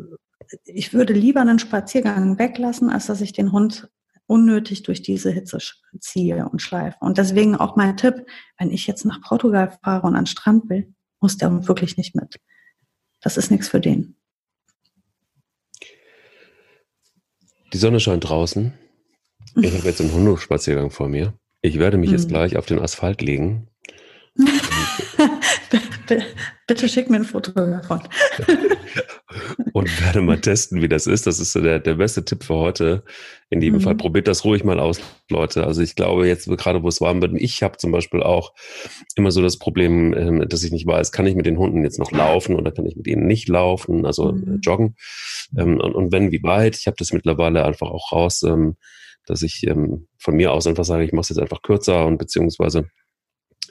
[0.66, 3.88] ich würde lieber einen Spaziergang weglassen, als dass ich den Hund
[4.26, 5.57] unnötig durch diese Hitze
[5.98, 6.98] ziehe und schleife.
[7.00, 8.26] Und deswegen auch mein Tipp,
[8.59, 12.14] wenn ich jetzt nach Portugal fahre und an den Strand will, muss der wirklich nicht
[12.14, 12.36] mit.
[13.22, 14.18] Das ist nichts für den.
[17.73, 18.73] Die Sonne scheint draußen.
[19.57, 21.35] Ich habe jetzt einen Hundespaziergang vor mir.
[21.62, 22.35] Ich werde mich jetzt mhm.
[22.35, 23.68] gleich auf den Asphalt legen.
[26.73, 28.01] Bitte schick mir ein Foto davon.
[29.75, 31.27] und werde mal testen, wie das ist.
[31.27, 33.05] Das ist so der, der beste Tipp für heute.
[33.51, 33.83] In jedem mhm.
[33.83, 34.99] Fall probiert das ruhig mal aus,
[35.29, 35.66] Leute.
[35.66, 38.55] Also ich glaube jetzt gerade, wo es warm wird, ich habe zum Beispiel auch
[39.16, 41.99] immer so das Problem, ähm, dass ich nicht weiß, kann ich mit den Hunden jetzt
[41.99, 44.61] noch laufen oder kann ich mit ihnen nicht laufen, also äh, mhm.
[44.62, 44.97] joggen.
[45.55, 46.79] Ähm, und, und wenn, wie weit?
[46.79, 48.77] Ich habe das mittlerweile einfach auch raus, ähm,
[49.27, 49.70] dass ich
[50.18, 52.89] von mir aus einfach sage, ich mache es jetzt einfach kürzer und beziehungsweise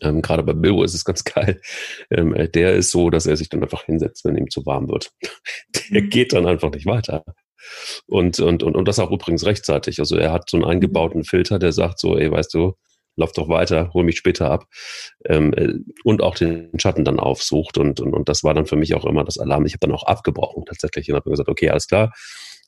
[0.01, 1.61] ähm, Gerade bei Bilbo ist es ganz geil.
[2.09, 4.89] Ähm, äh, der ist so, dass er sich dann einfach hinsetzt, wenn ihm zu warm
[4.89, 5.11] wird.
[5.91, 6.09] Der mhm.
[6.09, 7.23] geht dann einfach nicht weiter.
[8.07, 9.99] Und, und, und, und das auch übrigens rechtzeitig.
[9.99, 12.73] Also er hat so einen eingebauten Filter, der sagt so, ey, weißt du,
[13.15, 14.65] lauf doch weiter, hol mich später ab.
[15.25, 15.73] Ähm, äh,
[16.03, 17.77] und auch den Schatten dann aufsucht.
[17.77, 19.65] Und, und, und das war dann für mich auch immer das Alarm.
[19.65, 22.11] Ich habe dann auch abgebrochen tatsächlich und habe gesagt, okay, alles klar,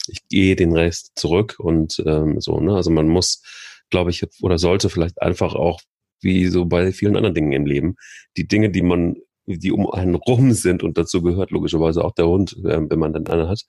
[0.08, 2.60] ich gehe den Rest zurück und ähm, so.
[2.60, 2.76] Ne?
[2.76, 3.42] Also man muss,
[3.90, 5.80] glaube ich, oder sollte vielleicht einfach auch
[6.24, 7.96] wie so bei vielen anderen Dingen im Leben.
[8.38, 9.16] Die Dinge, die man,
[9.46, 13.14] die um einen rum sind und dazu gehört logischerweise auch der Hund, äh, wenn man
[13.14, 13.64] dann einen hat,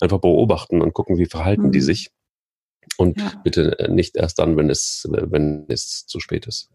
[0.00, 1.72] einfach beobachten und gucken, wie verhalten mhm.
[1.72, 2.10] die sich.
[2.96, 3.32] Und ja.
[3.44, 6.70] bitte nicht erst dann, wenn es, wenn es zu spät ist.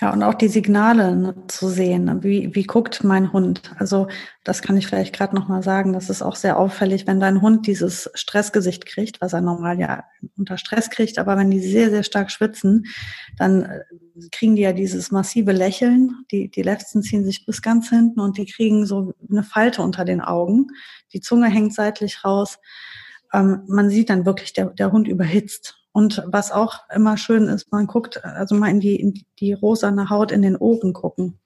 [0.00, 2.22] Ja, und auch die Signale ne, zu sehen.
[2.22, 3.74] Wie, wie guckt mein Hund?
[3.78, 4.08] Also
[4.42, 5.92] das kann ich vielleicht gerade nochmal sagen.
[5.92, 10.04] Das ist auch sehr auffällig, wenn dein Hund dieses Stressgesicht kriegt, was er normal ja
[10.38, 11.18] unter Stress kriegt.
[11.18, 12.86] Aber wenn die sehr, sehr stark schwitzen,
[13.36, 13.80] dann äh,
[14.32, 16.24] kriegen die ja dieses massive Lächeln.
[16.30, 20.06] Die, die Lefzen ziehen sich bis ganz hinten und die kriegen so eine Falte unter
[20.06, 20.68] den Augen.
[21.12, 22.58] Die Zunge hängt seitlich raus.
[23.34, 25.79] Ähm, man sieht dann wirklich, der, der Hund überhitzt.
[25.92, 30.08] Und was auch immer schön ist, man guckt, also mal in die, in die rosane
[30.08, 31.38] Haut in den Ohren gucken.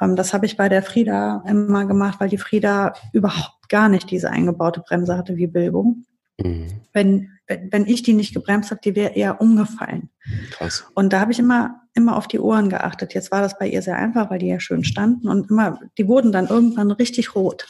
[0.00, 4.10] Ähm, das habe ich bei der Frieda immer gemacht, weil die Frieda überhaupt gar nicht
[4.10, 5.96] diese eingebaute Bremse hatte wie Bilbo.
[6.42, 6.66] Mhm.
[6.92, 10.10] Wenn, wenn, wenn ich die nicht gebremst habe, die wäre eher umgefallen.
[10.50, 10.84] Krass.
[10.94, 13.14] Und da habe ich immer, immer auf die Ohren geachtet.
[13.14, 16.08] Jetzt war das bei ihr sehr einfach, weil die ja schön standen und immer, die
[16.08, 17.66] wurden dann irgendwann richtig rot.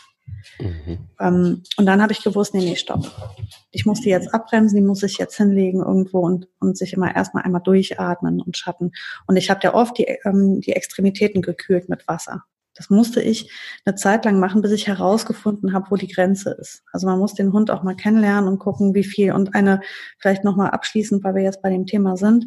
[0.59, 0.99] Mhm.
[1.19, 3.11] Ähm, und dann habe ich gewusst, nee, nee, stopp.
[3.71, 7.15] Ich muss die jetzt abbremsen, die muss ich jetzt hinlegen irgendwo und, und sich immer
[7.15, 8.93] erstmal einmal durchatmen und schatten.
[9.27, 12.45] Und ich habe ja oft die, ähm, die Extremitäten gekühlt mit Wasser.
[12.75, 13.51] Das musste ich
[13.85, 16.83] eine Zeit lang machen, bis ich herausgefunden habe, wo die Grenze ist.
[16.93, 19.33] Also man muss den Hund auch mal kennenlernen und gucken, wie viel.
[19.33, 19.81] Und eine,
[20.19, 22.47] vielleicht nochmal abschließend, weil wir jetzt bei dem Thema sind,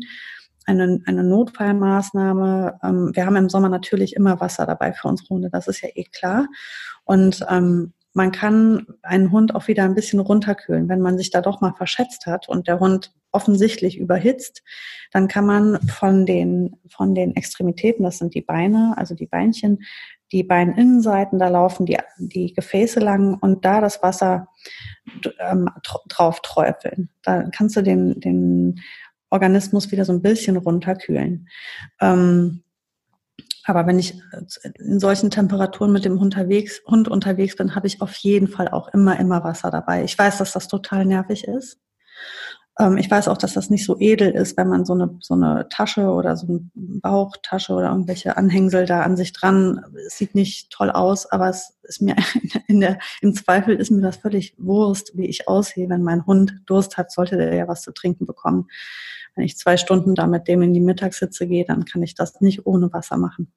[0.66, 2.80] eine, eine Notfallmaßnahme.
[2.84, 5.90] Ähm, wir haben im Sommer natürlich immer Wasser dabei für unsere Hunde, das ist ja
[5.94, 6.48] eh klar.
[7.04, 10.88] Und ähm, man kann einen Hund auch wieder ein bisschen runterkühlen.
[10.88, 14.62] Wenn man sich da doch mal verschätzt hat und der Hund offensichtlich überhitzt,
[15.12, 19.80] dann kann man von den, von den Extremitäten, das sind die Beine, also die Beinchen,
[20.32, 24.48] die Beininnenseiten, da laufen die, die Gefäße lang und da das Wasser
[25.40, 25.70] ähm,
[26.10, 27.10] drauf träufeln.
[27.24, 28.80] Da kannst du den, den
[29.34, 31.50] Organismus wieder so ein bisschen runterkühlen.
[32.00, 32.64] Ähm,
[33.66, 34.22] aber wenn ich
[34.80, 38.94] in solchen Temperaturen mit dem unterwegs, Hund unterwegs bin, habe ich auf jeden Fall auch
[38.94, 40.04] immer, immer Wasser dabei.
[40.04, 41.80] Ich weiß, dass das total nervig ist.
[42.80, 45.36] Ähm, ich weiß auch, dass das nicht so edel ist, wenn man so eine, so
[45.36, 50.36] eine Tasche oder so eine Bauchtasche oder irgendwelche Anhängsel da an sich dran, es sieht
[50.36, 52.16] nicht toll aus, aber es ist mir
[52.68, 55.90] in der, im Zweifel ist mir das völlig Wurst, wie ich aussehe.
[55.90, 58.68] Wenn mein Hund Durst hat, sollte der ja was zu trinken bekommen.
[59.36, 62.42] Wenn ich zwei Stunden da mit dem in die Mittagssitze gehe, dann kann ich das
[62.42, 63.52] nicht ohne Wasser machen.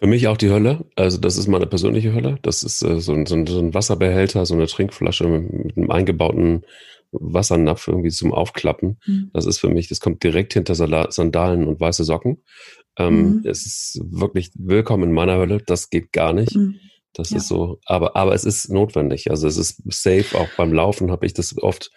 [0.00, 0.86] Für mich auch die Hölle.
[0.96, 2.38] Also das ist meine persönliche Hölle.
[2.40, 6.64] Das ist äh, so, ein, so, ein, Wasserbehälter, so eine Trinkflasche mit, einem eingebauten
[7.12, 8.98] Wassernapf irgendwie zum Aufklappen.
[9.04, 9.30] Mhm.
[9.34, 12.42] Das ist für mich, das kommt direkt hinter Sandalen und weiße Socken.
[12.96, 13.42] Ähm, mhm.
[13.44, 15.58] Es ist wirklich willkommen in meiner Hölle.
[15.66, 16.56] Das geht gar nicht.
[16.56, 16.76] Mhm.
[17.12, 17.36] Das ja.
[17.36, 19.30] ist so, aber, aber es ist notwendig.
[19.30, 20.38] Also es ist safe.
[20.38, 21.90] Auch beim Laufen habe ich das oft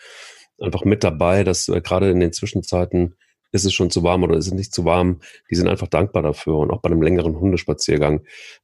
[0.60, 3.16] einfach mit dabei, dass äh, gerade in den Zwischenzeiten
[3.54, 6.24] ist es schon zu warm oder ist es nicht zu warm, die sind einfach dankbar
[6.24, 6.58] dafür.
[6.58, 8.22] Und auch bei einem längeren Hundespaziergang,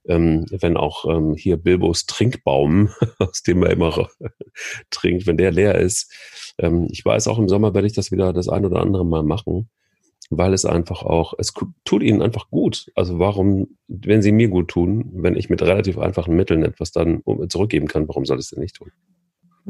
[0.08, 4.10] ähm, wenn auch ähm, hier Bilbos Trinkbaum, aus dem er immer
[4.90, 6.12] trinkt, wenn der leer ist.
[6.58, 9.22] Ähm, ich weiß auch im Sommer werde ich das wieder das ein oder andere Mal
[9.24, 9.70] machen,
[10.32, 11.54] weil es einfach auch, es
[11.86, 12.92] tut ihnen einfach gut.
[12.96, 17.22] Also warum, wenn sie mir gut tun, wenn ich mit relativ einfachen Mitteln etwas dann
[17.48, 18.92] zurückgeben kann, warum soll ich es denn nicht tun?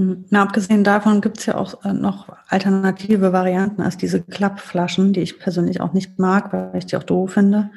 [0.01, 5.19] Na, abgesehen davon gibt es ja auch äh, noch alternative Varianten als diese Klappflaschen, die
[5.19, 7.69] ich persönlich auch nicht mag, weil ich die auch doof finde.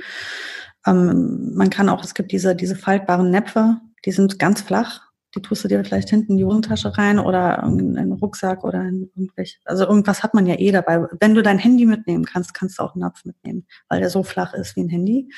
[0.86, 5.00] Ähm, man kann auch, es gibt diese, diese faltbaren Näpfe, die sind ganz flach.
[5.34, 8.82] Die tust du dir vielleicht hinten in die Hosentasche rein oder in einen Rucksack oder
[8.82, 11.04] in irgendwelche, also irgendwas hat man ja eh dabei.
[11.18, 14.22] Wenn du dein Handy mitnehmen kannst, kannst du auch einen Napf mitnehmen, weil der so
[14.22, 15.28] flach ist wie ein Handy.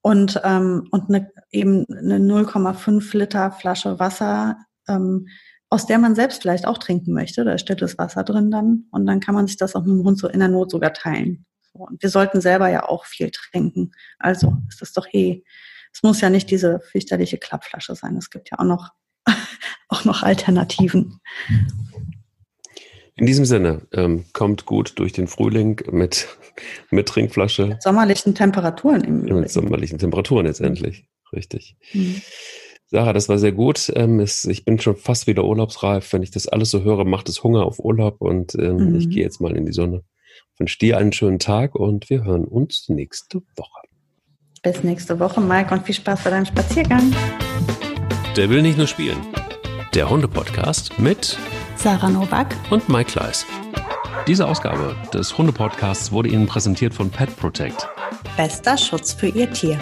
[0.00, 4.56] Und, ähm, und eine, eben eine 0,5 Liter Flasche Wasser,
[4.88, 5.28] ähm,
[5.72, 7.44] aus der man selbst vielleicht auch trinken möchte.
[7.44, 10.04] Da steht das Wasser drin dann und dann kann man sich das auch mit dem
[10.04, 11.46] Hund so in der Not sogar teilen.
[11.72, 13.92] Und wir sollten selber ja auch viel trinken.
[14.18, 15.42] Also ist das doch eh,
[15.90, 18.18] es muss ja nicht diese fürchterliche Klappflasche sein.
[18.18, 18.90] Es gibt ja auch noch
[19.88, 21.20] auch noch Alternativen.
[23.14, 26.28] In diesem Sinne, ähm, kommt gut durch den Frühling mit,
[26.90, 27.66] mit Trinkflasche.
[27.68, 29.40] Mit sommerlichen Temperaturen im Übrigen.
[29.40, 31.08] Mit sommerlichen Temperaturen jetzt endlich.
[31.32, 31.76] Richtig.
[31.94, 32.20] Mhm.
[32.92, 33.90] Sarah, das war sehr gut.
[33.96, 36.12] Ähm, es, ich bin schon fast wieder urlaubsreif.
[36.12, 38.96] Wenn ich das alles so höre, macht es Hunger auf Urlaub und ähm, mhm.
[38.96, 40.02] ich gehe jetzt mal in die Sonne.
[40.52, 43.80] Ich wünsche dir einen schönen Tag und wir hören uns nächste Woche.
[44.62, 47.14] Bis nächste Woche, Mike, und viel Spaß bei deinem Spaziergang.
[48.36, 49.16] Der will nicht nur spielen.
[49.94, 51.38] Der Hunde-Podcast mit
[51.76, 53.46] Sarah Novak und Mike Kleiss.
[54.26, 57.88] Diese Ausgabe des Hunde-Podcasts wurde Ihnen präsentiert von Pet Protect.
[58.36, 59.78] Bester Schutz für Ihr Tier.